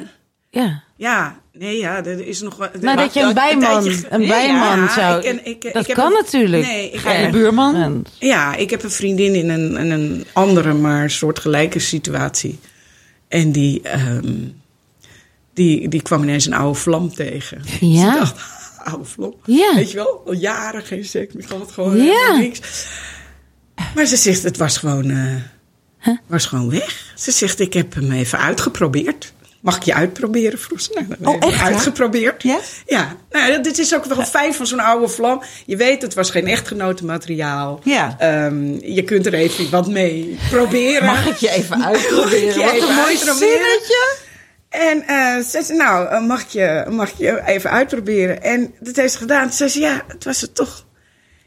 [0.50, 0.82] Ja.
[0.96, 2.80] Ja, nee, ja, er is nog wat...
[2.80, 5.22] Nou, dat je een bijman, een bijman zou...
[5.24, 6.62] ik ik- dat ik heb kan een- natuurlijk.
[6.66, 7.74] Nee, ik Ga je buurman?
[7.74, 12.58] En- ja, ik heb een vriendin in een, in een andere, maar soortgelijke situatie.
[13.28, 14.32] En die, ehm,
[15.54, 17.62] die, die kwam ineens een oude vlam tegen.
[17.80, 18.14] Ja.
[18.18, 18.40] Dacht,
[18.90, 19.34] oude vlam.
[19.44, 19.74] Ja.
[19.74, 22.02] Weet je wel, al jaren geen seks meer gehad, gewoon Ja.
[22.02, 22.86] helemaal niks.
[23.94, 27.12] Maar ze zegt, het was gewoon, eh, was gewoon weg.
[27.16, 29.32] Ze zegt, ik heb hem even uitgeprobeerd.
[29.64, 30.58] Mag ik je uitproberen?
[30.58, 30.90] vroeg ze.
[30.94, 31.62] Nou, dan Oh, echt?
[31.62, 32.42] Uitgeprobeerd.
[32.42, 32.58] Ja?
[32.86, 33.16] Ja.
[33.30, 35.42] Nou, ja, dit is ook wel fijn van zo'n oude vlam.
[35.66, 37.80] Je weet, het was geen echtgenotenmateriaal.
[37.84, 38.16] Ja.
[38.18, 41.04] Ehm, je kunt er even wat mee proberen.
[41.06, 42.60] Mag ik je even uitproberen?
[42.60, 44.16] Je Wat even een mooi zinnetje.
[44.68, 45.02] En
[45.44, 48.42] ze zei, nou, eh, mag ik, je, mag ik je even uitproberen?
[48.42, 49.42] En dat heeft ze gedaan.
[49.42, 50.84] Toen zei ze, ja, het was het toch.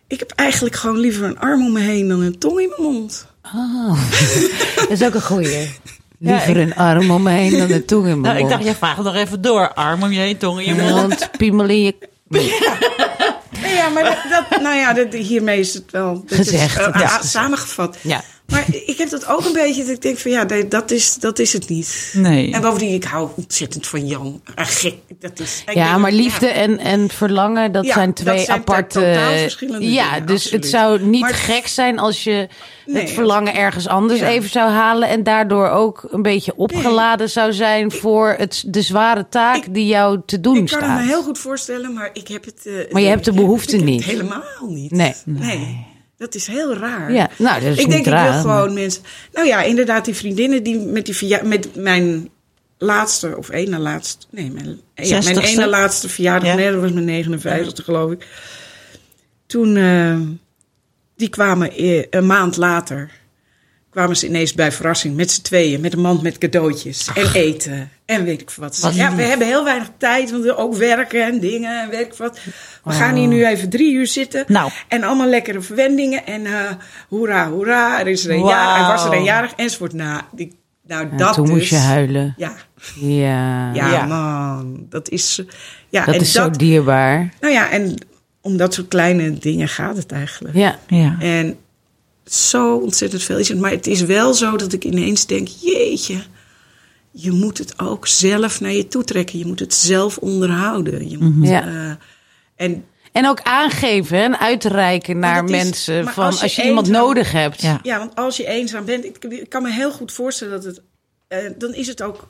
[0.08, 2.92] Ik heb eigenlijk gewoon liever een arm om me heen dan een tong in mijn
[2.92, 3.28] mond.
[3.56, 4.00] Oh,
[4.76, 5.70] dat is ook een goeie.
[6.20, 8.50] Liever een arm om me heen dan een tong in mijn Nou, ik mond.
[8.52, 9.74] dacht, jij vraagt nog even door.
[9.74, 10.92] Arm om je heen, tong in je mond.
[11.08, 11.96] Mond, piemel in je...
[12.30, 14.18] Nee, ja, maar dat,
[14.50, 17.26] dat, nou ja, dat, hiermee is het wel dat is, Gezegd, eh, is gezegd.
[17.26, 17.98] samengevat.
[18.02, 18.22] Ja.
[18.52, 21.16] Maar ik heb dat ook een beetje, dat ik denk van ja, nee, dat is,
[21.16, 22.14] dat is het niet.
[22.14, 22.54] Nee.
[22.54, 24.42] En bovendien, ik hou ontzettend van Jan.
[24.56, 25.64] Ah, gek, dat is...
[25.74, 29.00] Ja, denk, maar liefde en, en verlangen, dat Ja, zijn dat twee zijn aparte...
[29.40, 30.64] verschillende ja, dingen, dus absoluut.
[30.64, 32.48] het zou niet Maar- gek zijn als je
[32.86, 34.28] Nee, het verlangen ergens anders Ja.
[34.28, 35.10] even zou halen...
[35.10, 39.86] en daardoor ook een beetje opgeladen zou zijn voor het, de zware taak Ik- die
[39.86, 41.00] jou te doen Ik kan het staat.
[41.02, 42.66] me heel goed voorstellen, maar ik heb het...
[42.66, 44.04] eh, Maar je hebt de behoefte ik heb niet.
[44.06, 44.92] het helemaal niet.
[44.92, 45.14] Nee.
[45.26, 45.86] Nee.
[46.18, 47.12] Dat is heel raar.
[47.12, 48.26] Ja, nou, dat is ik denk, raar.
[48.28, 49.04] ik wil maar- gewoon mensen...
[49.34, 52.30] Nou ja, inderdaad, die vriendinnen die met, die verja- met mijn
[52.78, 54.26] laatste, of ene laatste...
[54.30, 55.44] Nee, mijn, ja, mijn 60ste?
[55.44, 56.50] ene laatste verjaardag.
[56.50, 56.56] Ja.
[56.56, 58.28] Nee, dat was mijn 59ste, geloof ik.
[59.46, 60.18] Toen, eh,
[61.16, 63.12] die kwamen eh, een maand later...
[63.90, 65.82] kwamen ze ineens bij verrassing met z'n tweeën...
[65.82, 68.80] met een mand met cadeautjes en eten en weet ik wat.
[68.80, 72.06] Wat ja, we hebben heel weinig tijd, want we ook werken en dingen en weet
[72.06, 72.40] ik wat.
[72.84, 74.44] We gaan hier nu even drie uur zitten.
[74.48, 74.72] Nou.
[74.88, 76.26] En allemaal lekkere verwendingen.
[76.26, 76.72] En eh
[77.10, 79.94] hoera, hoera, er is er een jaar, hij was er een jarig enzovoort.
[79.94, 81.54] Nou, die, nou dat toen dus.
[81.54, 82.34] moest je huilen.
[82.38, 82.54] Ja,
[83.00, 84.06] Ja, ja, Ja.
[84.06, 85.42] man, dat is...
[85.90, 87.34] Ja, dat en is zo dierbaar.
[87.40, 87.98] Nou ja, en
[88.42, 90.56] om dat soort kleine dingen gaat het eigenlijk.
[90.56, 90.80] Ja.
[90.88, 91.16] Ja.
[91.20, 91.58] En
[92.26, 93.60] zo ontzettend veel is het.
[93.60, 96.22] Maar het is wel zo dat ik ineens denk: jeetje,
[97.20, 99.40] je moet het ook zelf naar je toe trekken.
[99.40, 101.10] Je moet het zelf onderhouden.
[101.10, 101.68] Je moet, Ja.
[101.68, 101.92] eh,
[102.56, 106.08] en En ook aangeven en uitreiken naar is- mensen.
[106.08, 107.62] van als als je iemand nodig hebt.
[107.62, 107.80] Ja.
[107.84, 110.82] ja, want als je eenzaam bent, ik, ik kan me heel goed voorstellen dat het.
[111.28, 112.28] eh, dan is het ook.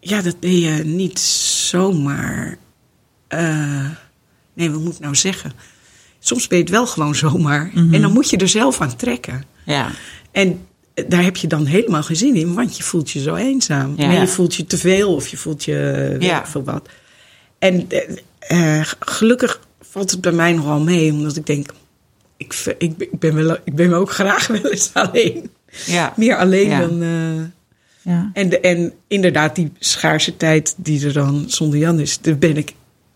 [0.00, 2.56] Ja, dat ben je niet zomaar.
[3.28, 3.88] eh,
[4.54, 5.52] nee, wat moet ik nou zeggen?
[6.18, 7.70] Soms ben je het wel gewoon zomaar.
[7.74, 9.44] En dan moet je er zelf aan trekken.
[9.64, 9.90] Ja.
[10.32, 10.66] En
[11.08, 13.94] daar heb je dan helemaal geen zin in, want je voelt je zo eenzaam.
[13.96, 14.12] Ja.
[14.14, 16.46] En je voelt je te veel of je voelt je weet Ja.
[16.46, 16.88] veel wat.
[17.58, 21.70] En eh, eh, gelukkig valt het bij mij nogal mee, omdat ik denk,
[22.36, 25.50] ik, ik, ben- ik, ben, wel, ik ben ook graag wel eens alleen.
[25.86, 26.12] Ja.
[26.16, 26.80] Meer alleen Ja.
[26.80, 27.02] dan.
[27.02, 27.62] eh,
[28.12, 28.30] Ja.
[28.32, 32.56] en, de, en inderdaad, die schaarse tijd die er dan zonder Jan is, daar ben
[32.56, 32.72] ik.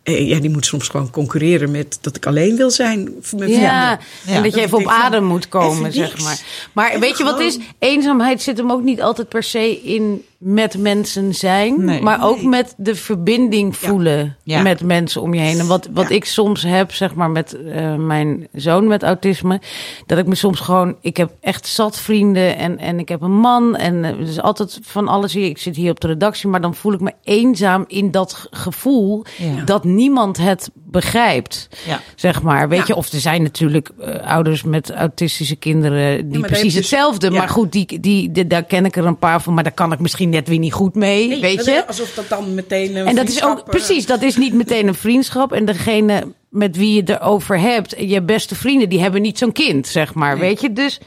[0.08, 3.14] Eh, Ja, die moet soms gewoon concurreren met dat ik alleen wil zijn.
[3.36, 6.40] Met Ja, en dat je even op adem moet komen, zeg maar.
[6.72, 7.58] Maar weet je wat het is?
[7.78, 11.84] Eenzaamheid zit hem ook niet altijd per se in met mensen zijn.
[11.84, 12.02] Nee.
[12.02, 12.46] maar ook Nee.
[12.48, 14.62] met de verbinding voelen Ja.
[14.62, 15.58] met mensen om je heen.
[15.58, 16.14] En wat, wat Ja.
[16.14, 19.60] ik soms heb, zeg maar, met eh, mijn zoon met autisme.
[20.06, 20.96] Dat ik me soms gewoon...
[21.00, 23.76] Ik heb echt zat vrienden en, en ik heb een man.
[23.76, 25.46] En eh, dus altijd van alles hier.
[25.46, 28.48] Ik zit hier op de redactie, maar dan voel ik me eenzaam in dat ge-
[28.50, 29.24] gevoel...
[29.38, 29.64] Ja.
[29.64, 31.68] dat niemand het begrijpt.
[31.86, 32.00] Ja.
[32.14, 32.84] Zeg maar, weet Ja.
[32.86, 37.30] je, of er zijn natuurlijk eh, ouders met autistische kinderen die precies is- hetzelfde.
[37.30, 39.92] Maar goed, die, die, die- daar ken ik er een paar van, maar daar kan
[39.92, 41.86] ik misschien net weer niet goed mee, Nee, weet je.
[41.86, 44.94] Alsof dat dan meteen een En dat is ook precies, dat is niet meteen een
[44.94, 45.52] vriendschap.
[45.52, 49.52] En degene met wie je het erover hebt, je beste vrienden, die hebben niet zo'n
[49.52, 50.48] kind, zeg maar, Nee.
[50.48, 50.72] weet je.
[50.72, 51.00] Dus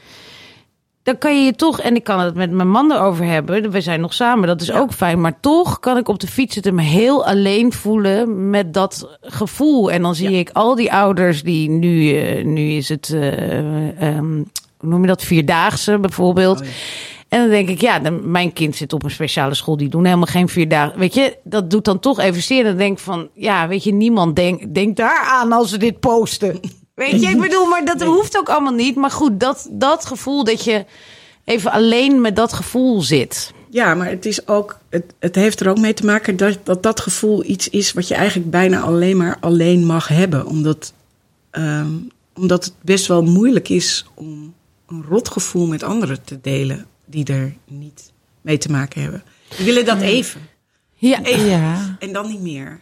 [1.02, 3.80] dan kan je je toch, en ik kan het met mijn man erover hebben, we
[3.80, 4.78] zijn nog samen, dat is Ja.
[4.78, 5.20] ook fijn.
[5.20, 9.90] Maar toch kan ik op de fiets zitten, me heel alleen voelen met dat gevoel.
[9.90, 10.38] En dan zie Ja.
[10.38, 14.32] ik al die ouders die nu, eh, nu is het, eh, ehm,
[14.78, 16.60] hoe noem je dat, vierdaagse bijvoorbeeld.
[16.60, 16.72] Oh, ja.
[17.28, 19.76] En dan denk ik, ja, dan, mijn kind zit op een speciale school.
[19.76, 20.98] Die doen helemaal geen vier dagen.
[20.98, 22.64] Weet je, dat doet dan toch even zeer.
[22.64, 26.00] Dan denk ik van, ja, weet je, niemand denkt denk daar aan als ze dit
[26.00, 26.60] posten.
[27.10, 28.96] Weet je, ik bedoel, maar dat hoeft ook allemaal niet.
[28.96, 30.84] Maar goed, dat, dat gevoel dat je
[31.44, 33.52] even alleen met dat gevoel zit.
[33.70, 36.82] Ja, maar het, is ook, het, het heeft er ook mee te maken dat, dat
[36.82, 40.46] dat gevoel iets is wat je eigenlijk bijna alleen maar alleen mag hebben.
[40.46, 40.92] Omdat,
[41.50, 41.90] ehm,
[42.34, 44.54] omdat het best wel moeilijk is om
[44.86, 49.22] een rotgevoel met anderen te delen die er niet mee te maken hebben.
[49.56, 50.40] Die willen dat even.
[50.94, 51.46] Ja, even.
[51.46, 51.96] Ja.
[51.98, 52.80] En dan niet meer.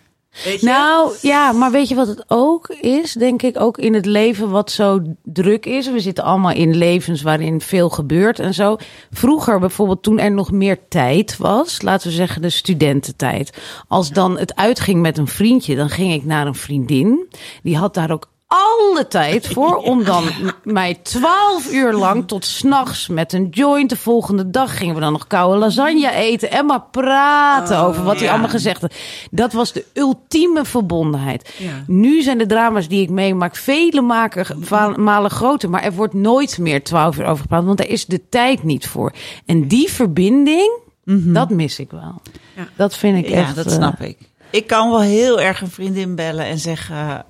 [0.60, 3.12] Nou ja, maar weet je wat het ook is?
[3.12, 5.90] Denk ik ook in het leven wat zo druk is.
[5.90, 8.76] We zitten allemaal in levens waarin veel gebeurt en zo.
[9.10, 13.58] Vroeger bijvoorbeeld, toen er nog meer tijd was, laten we zeggen de studententijd.
[13.88, 17.28] Als dan het uitging met een vriendje, dan ging ik naar een vriendin.
[17.62, 20.24] Die had daar ook alle tijd voor om dan
[20.64, 23.88] mij twaalf uur lang tot s'nachts met een joint.
[23.90, 28.02] De volgende dag gingen we dan nog koude lasagne eten en maar praten Oh, over
[28.04, 28.30] wat hij ja.
[28.30, 28.94] allemaal gezegd had.
[29.30, 31.54] Dat was de ultieme verbondenheid.
[31.58, 31.84] Ja.
[31.86, 35.70] Nu zijn de drama's die ik meemaak vele maken, va- malen groter.
[35.70, 38.86] Maar er wordt nooit meer twaalf uur over gepraat, want er is de tijd niet
[38.86, 39.12] voor.
[39.46, 42.20] En die verbinding, Dat mis ik wel.
[42.56, 42.68] Ja.
[42.76, 43.34] Dat vind ik Mhm.
[43.34, 43.56] Ja, echt...
[43.56, 44.18] dat eh, snap ik.
[44.50, 47.24] Ik kan wel heel erg een vriendin bellen en zeggen...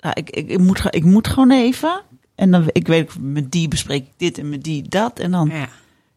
[0.00, 2.02] nou, ik, ik, ik, moet, ik moet gewoon even.
[2.34, 5.18] En dan ik weet, met die bespreek ik dit en met die dat.
[5.18, 5.68] En dan Ja.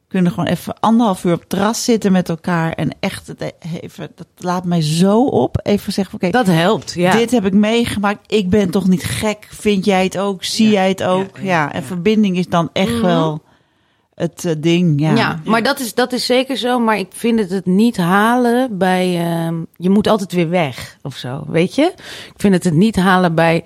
[0.07, 2.71] kunnen we gewoon even anderhalf uur op het terras zitten met elkaar.
[2.73, 5.59] En echt, het e- even, dat laat mij zo op.
[5.63, 7.11] Even zeggen, oké, Dat helpt, ja.
[7.11, 8.33] dit heb ik meegemaakt.
[8.33, 9.47] Ik ben toch niet gek?
[9.49, 10.43] Vind jij het ook?
[10.43, 11.37] Zie jij het ook?
[11.41, 13.01] ja, en verbinding is dan echt Mhm.
[13.01, 13.42] wel
[14.15, 15.01] het eh, ding.
[15.01, 16.79] Ja, Ja, maar dat is, dat is zeker zo.
[16.79, 19.17] Maar ik vind het het niet halen bij...
[19.19, 21.91] ehm, je moet altijd weer weg of zo, weet je?
[22.33, 23.63] Ik vind het het niet halen bij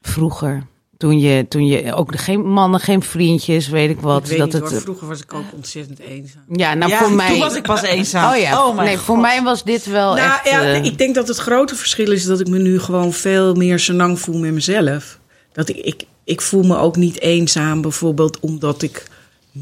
[0.00, 0.66] vroeger.
[0.96, 4.22] Toen je, toen je ook geen mannen, geen vriendjes, weet ik wat.
[4.22, 4.80] ik weet dat niet, het, hoor.
[4.80, 6.42] Vroeger was ik ook ontzettend eenzaam.
[6.52, 7.28] ja, nou Ja, voor mij...
[7.28, 8.32] toen was ik pas eenzaam.
[8.32, 10.50] Oh ja, Oh nee, voor mij was dit wel nou echt...
[10.50, 13.54] ja, eh, ik denk dat het grote verschil is dat ik me nu gewoon veel
[13.54, 15.18] meer senang voel met mezelf.
[15.52, 19.06] Dat ik, ik, ik voel me ook niet eenzaam, bijvoorbeeld omdat ik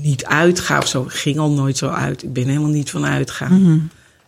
[0.02, 1.02] niet uitga of zo.
[1.02, 2.22] Ik ging al nooit zo uit.
[2.22, 3.62] Ik ben helemaal niet van uitgaan.
[3.62, 3.78] Mhm.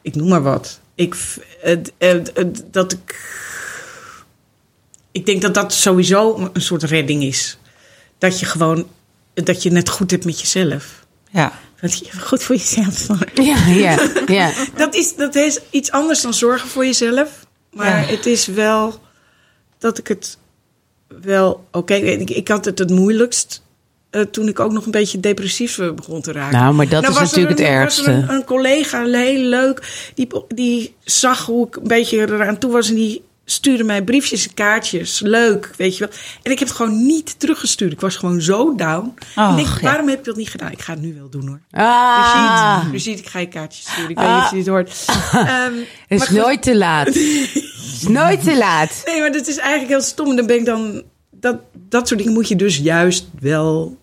[0.02, 0.80] Ik noem maar wat.
[0.94, 1.14] Ik,
[1.60, 3.36] het, het, het- dat ik.
[5.12, 7.58] Ik denk dat dat sowieso een soort redding is.
[8.18, 8.86] Dat je gewoon.
[9.34, 11.06] Dat je net goed hebt met jezelf.
[11.30, 11.52] ja.
[11.80, 13.30] Dat je goed voor jezelf zorgt.
[13.44, 14.52] Ja, ja, ja.
[14.76, 17.46] Dat is, dat is iets anders dan zorgen voor jezelf.
[17.72, 18.06] Maar Ja.
[18.16, 19.00] het is wel
[19.78, 20.38] dat ik het
[21.20, 21.66] wel.
[21.72, 23.62] Oké, ik, ik had het het moeilijkst.
[24.10, 26.58] Eh, toen ik ook nog een beetje depressief begon te raken.
[26.58, 28.00] Nou, maar dat Nou, is natuurlijk het een- ergste.
[28.02, 32.58] Was er een, een collega, heel leuk, die, die zag hoe ik een beetje eraan
[32.58, 32.88] toe was.
[32.88, 35.20] En die stuurde mij briefjes en kaartjes.
[35.20, 36.14] Leuk, weet je wel.
[36.42, 37.92] En ik heb het gewoon niet teruggestuurd.
[37.92, 39.14] Ik was gewoon zo down.
[39.36, 39.80] Och, ik denk, ja.
[39.80, 40.70] waarom heb ik dat niet gedaan?
[40.72, 41.60] Ik ga het nu wel doen hoor.
[41.70, 44.10] Ah, Je ziet, ik ga je kaartjes sturen.
[44.10, 45.04] Ik weet niet of je dit hoort.
[45.32, 45.72] Ehm,
[46.08, 46.36] het is goed.
[46.36, 47.06] nooit te laat.
[47.88, 49.02] Het is nooit te laat.
[49.06, 50.30] Nee, maar dat is eigenlijk heel stom.
[50.30, 51.02] En dan ben ik dan...
[51.40, 51.56] Dat,
[51.88, 53.96] dat soort dingen moet je dus juist wel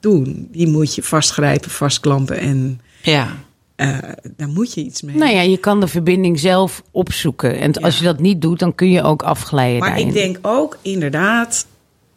[0.00, 0.48] doen.
[0.52, 3.36] Die moet je vastgrijpen, vastklampen en ja.
[3.76, 3.98] eh,
[4.36, 5.16] daar moet je iets mee.
[5.16, 7.58] Nou ja, je kan de verbinding zelf opzoeken.
[7.58, 10.06] En als je dat niet doet, dan kun je ook afglijden maar daarin.
[10.06, 11.66] ik denk ook inderdaad,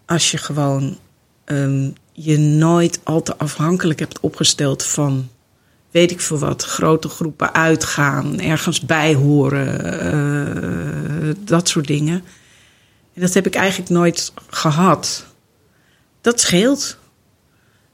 [0.05, 0.97] als je gewoon
[1.45, 5.27] ehm, je nooit al te afhankelijk hebt opgesteld van,
[5.91, 12.23] weet ik veel wat, grote groepen uitgaan, ergens bij horen, eh, dat soort dingen.
[13.13, 15.25] En dat heb ik eigenlijk nooit gehad.
[16.21, 16.97] Dat scheelt.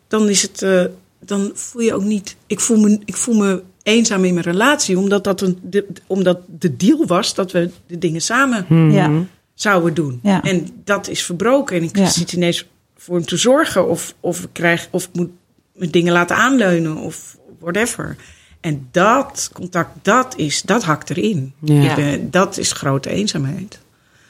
[0.07, 0.85] Dan is het, eh,
[1.19, 2.35] dan voel je ook niet.
[2.47, 6.39] Ik voel me, ik voel me eenzaam in mijn relatie, omdat dat een, de, omdat
[6.47, 9.25] de deal was dat we de dingen samen ja.
[9.53, 10.19] zouden doen.
[10.23, 10.41] Ja.
[10.41, 11.75] En dat is verbroken.
[11.77, 12.09] En ik Ja.
[12.09, 12.65] zit ineens
[12.97, 13.89] voor hem te zorgen.
[13.89, 15.29] Of, of, ik, krijg, of ik moet
[15.73, 16.97] mijn dingen laten aanleunen.
[16.97, 18.15] Of whatever.
[18.59, 21.53] En dat contact, dat, is, dat hakt erin.
[21.59, 21.97] Ja.
[21.97, 23.79] Ik dat is grote eenzaamheid.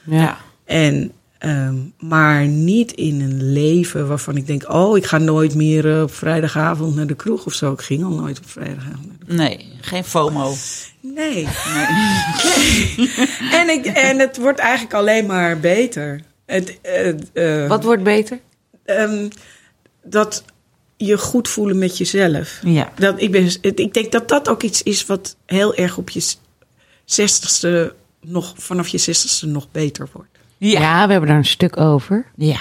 [0.04, 0.38] Ja.
[0.70, 4.72] En, ehm, maar niet in een leven waarvan ik denk...
[4.72, 7.72] oh, ik ga nooit meer eh, op vrijdagavond naar de kroeg of zo.
[7.72, 10.54] Ik ging al nooit op vrijdagavond naar de Nee, geen FOMO.
[11.00, 11.44] Nee.
[13.60, 16.20] en, ik, en het wordt eigenlijk alleen maar beter.
[16.46, 18.40] Het, het, eh, Wat wordt beter?
[18.84, 19.28] ehm,
[20.02, 20.44] dat
[20.96, 22.60] je goed voelen met jezelf.
[22.64, 22.92] Ja.
[22.98, 26.34] Dat, ik, ben, ik denk dat dat ook iets is wat heel erg op je
[27.04, 30.28] zestigste nog, vanaf je zestigste nog beter wordt.
[30.68, 31.06] Ja.
[31.06, 32.26] we hebben daar een stuk over.
[32.36, 32.60] Ja.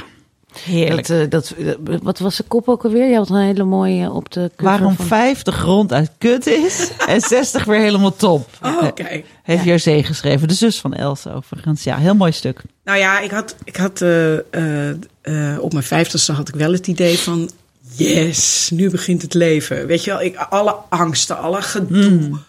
[0.64, 1.08] Heerlijk.
[1.08, 3.10] Dat, eh, dat, eh, wat was de kop ook alweer?
[3.10, 5.06] Je had een hele mooie op de Waarom van...
[5.06, 8.50] 50 rond uit kut is en 60 weer helemaal top.
[8.62, 9.22] Oh, oké.
[9.44, 11.84] Heeft José geschreven, de zus van Elsa overigens.
[11.84, 12.62] Ja, heel mooi stuk.
[12.84, 17.18] Nou ja, ik had, ik had eh, op mijn vijftigste had ik wel het idee
[17.18, 17.50] van...
[17.96, 19.88] Yes, nu begint het leven.
[19.88, 22.40] Weet je wel, ik, alle angsten, alle gedoe,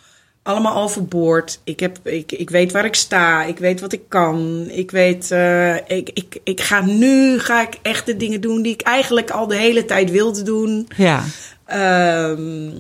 [0.51, 1.61] allemaal overboord.
[1.64, 4.66] Ik, heb, ik, ik weet waar ik sta, ik weet wat ik kan.
[4.70, 8.72] Ik weet, eh, ik, ik, ik ga nu ga ik echt de dingen doen die
[8.72, 10.88] ik eigenlijk al de hele tijd wilde doen.
[10.96, 11.24] Ja.
[11.64, 12.70] Ehm,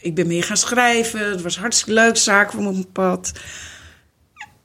[0.00, 1.30] ik ben meer gaan schrijven.
[1.30, 3.32] Het was hartstikke leuk, zaak op mijn pad.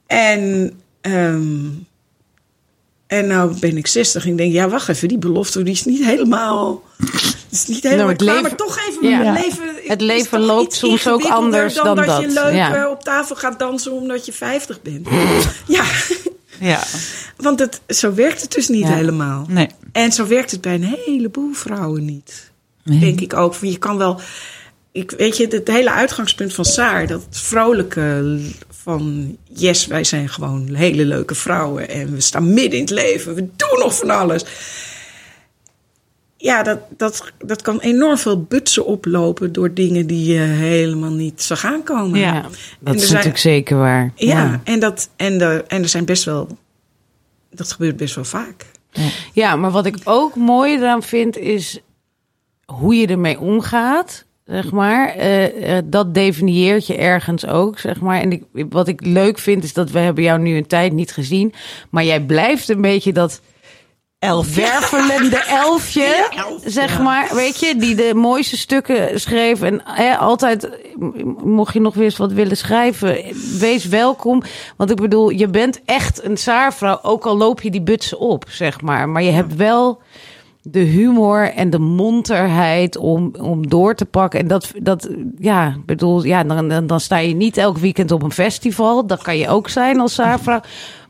[0.06, 1.66] En, ehm,
[3.06, 5.84] en nou ben ik 60 en ik denk, ja, wacht even, die belofte die is
[5.84, 6.82] niet helemaal.
[7.52, 9.08] Is niet helemaal Nou, het klaar, leven- maar toch even.
[9.08, 9.18] Ja.
[9.18, 12.06] Mijn leven, Het is leven toch loopt iets soms ook anders dan dat.
[12.06, 12.74] dat, je leuk ja.
[12.84, 15.08] eh, op tafel gaat dansen omdat je 50 bent.
[15.66, 15.84] ja,
[16.58, 16.82] Ja.
[17.36, 18.94] want het, zo werkt het dus niet Ja.
[18.94, 19.46] helemaal.
[19.48, 19.68] Nee.
[19.92, 22.50] En zo werkt het bij een heleboel vrouwen niet.
[22.84, 22.98] Nee.
[22.98, 23.54] Denk ik ook.
[23.60, 24.20] Je kan wel.
[24.92, 28.38] Ik, weet je, het hele uitgangspunt van Saar, dat vrolijke
[28.82, 33.34] van yes, wij zijn gewoon hele leuke vrouwen en we staan midden in het leven,
[33.34, 34.44] we doen nog van alles.
[36.42, 41.42] Ja, dat, dat, dat kan enorm veel butsen oplopen door dingen die je helemaal niet
[41.42, 42.20] zag aankomen.
[42.20, 42.42] Ja,
[42.80, 44.12] dat is zijn- natuurlijk zeker waar.
[44.14, 46.48] Ja, En, dat, en, de, en er zijn best wel.
[47.50, 48.66] Dat gebeurt best wel vaak.
[49.32, 51.80] Ja, maar wat ik ook mooi eraan vind is
[52.64, 54.24] hoe je ermee omgaat.
[54.44, 55.08] zeg maar.
[55.08, 58.20] Eh, eh, dat definieert je ergens ook, zeg maar.
[58.20, 61.12] En ik, wat ik leuk vind, is dat we hebben jou nu een tijd niet
[61.12, 61.54] gezien.
[61.90, 63.40] Maar jij blijft een beetje dat
[64.22, 64.54] Elf.
[64.54, 66.28] wervelende elfje,
[66.64, 67.28] zeg maar.
[67.34, 69.62] Weet je, die de mooiste stukken schreef.
[69.62, 70.68] En hè, altijd,
[71.44, 73.18] mocht je nog weer eens wat willen schrijven,
[73.58, 74.42] wees welkom.
[74.76, 78.44] Want ik bedoel, je bent echt een zaarvrouw, ook al loop je die butsen op,
[78.48, 79.08] zeg maar.
[79.08, 80.00] Maar je hebt wel
[80.62, 84.40] de humor en de monterheid om, om door te pakken.
[84.40, 85.08] En dat, dat
[85.38, 89.06] ja, ik bedoel, ja, dan, dan, dan sta je niet elk weekend op een festival.
[89.06, 90.60] Dat kan je ook zijn als zaarvrouw.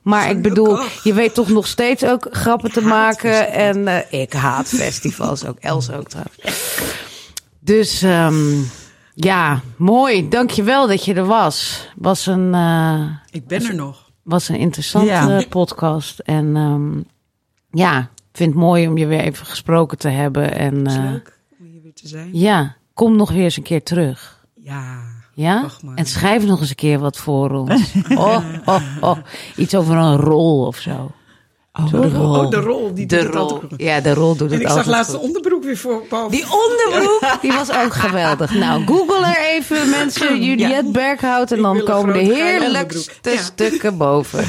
[0.03, 3.53] Maar ik bedoel, je weet toch nog steeds ook grappen te maken.
[3.53, 5.59] En eh, ik haat festivals ook.
[5.59, 6.37] Els ook trouwens.
[7.61, 8.61] Dus ehm,
[9.15, 10.29] ja, mooi.
[10.29, 11.89] Dankjewel dat je er was.
[11.97, 13.01] Was een, eh,
[13.31, 14.11] Ik ben er nog.
[14.23, 15.43] was een interessante Ja.
[15.49, 16.19] podcast.
[16.19, 17.01] En ehm,
[17.71, 20.55] ja, vind het mooi om je weer even gesproken te hebben.
[20.55, 22.29] En Is eh, leuk om hier weer te zijn.
[22.33, 24.45] ja, kom nog weer eens een keer terug.
[24.55, 25.11] Ja.
[25.35, 25.67] Ja?
[25.95, 27.93] En schrijf nog eens een keer wat voor ons.
[28.15, 29.17] Oh, oh, oh.
[29.57, 31.11] Iets over een rol of zo.
[31.73, 32.39] Oh, de rol.
[32.39, 32.95] Oh, de rol.
[32.95, 33.61] Die De doet rol.
[33.77, 36.31] Ja, de rol doet En het ik zag laatst de onderbroek weer voor boven.
[36.31, 38.55] Die onderbroek, die was ook geweldig.
[38.55, 41.51] Nou, google er even mensen, Juliette Berghout.
[41.51, 43.31] En Ik dan komen de heerlijkste.
[43.31, 43.37] Ja.
[43.37, 44.45] stukken boven.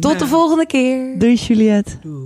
[0.00, 1.18] Tot de volgende keer.
[1.18, 1.92] Doei Juliette.
[2.02, 2.25] Doeg.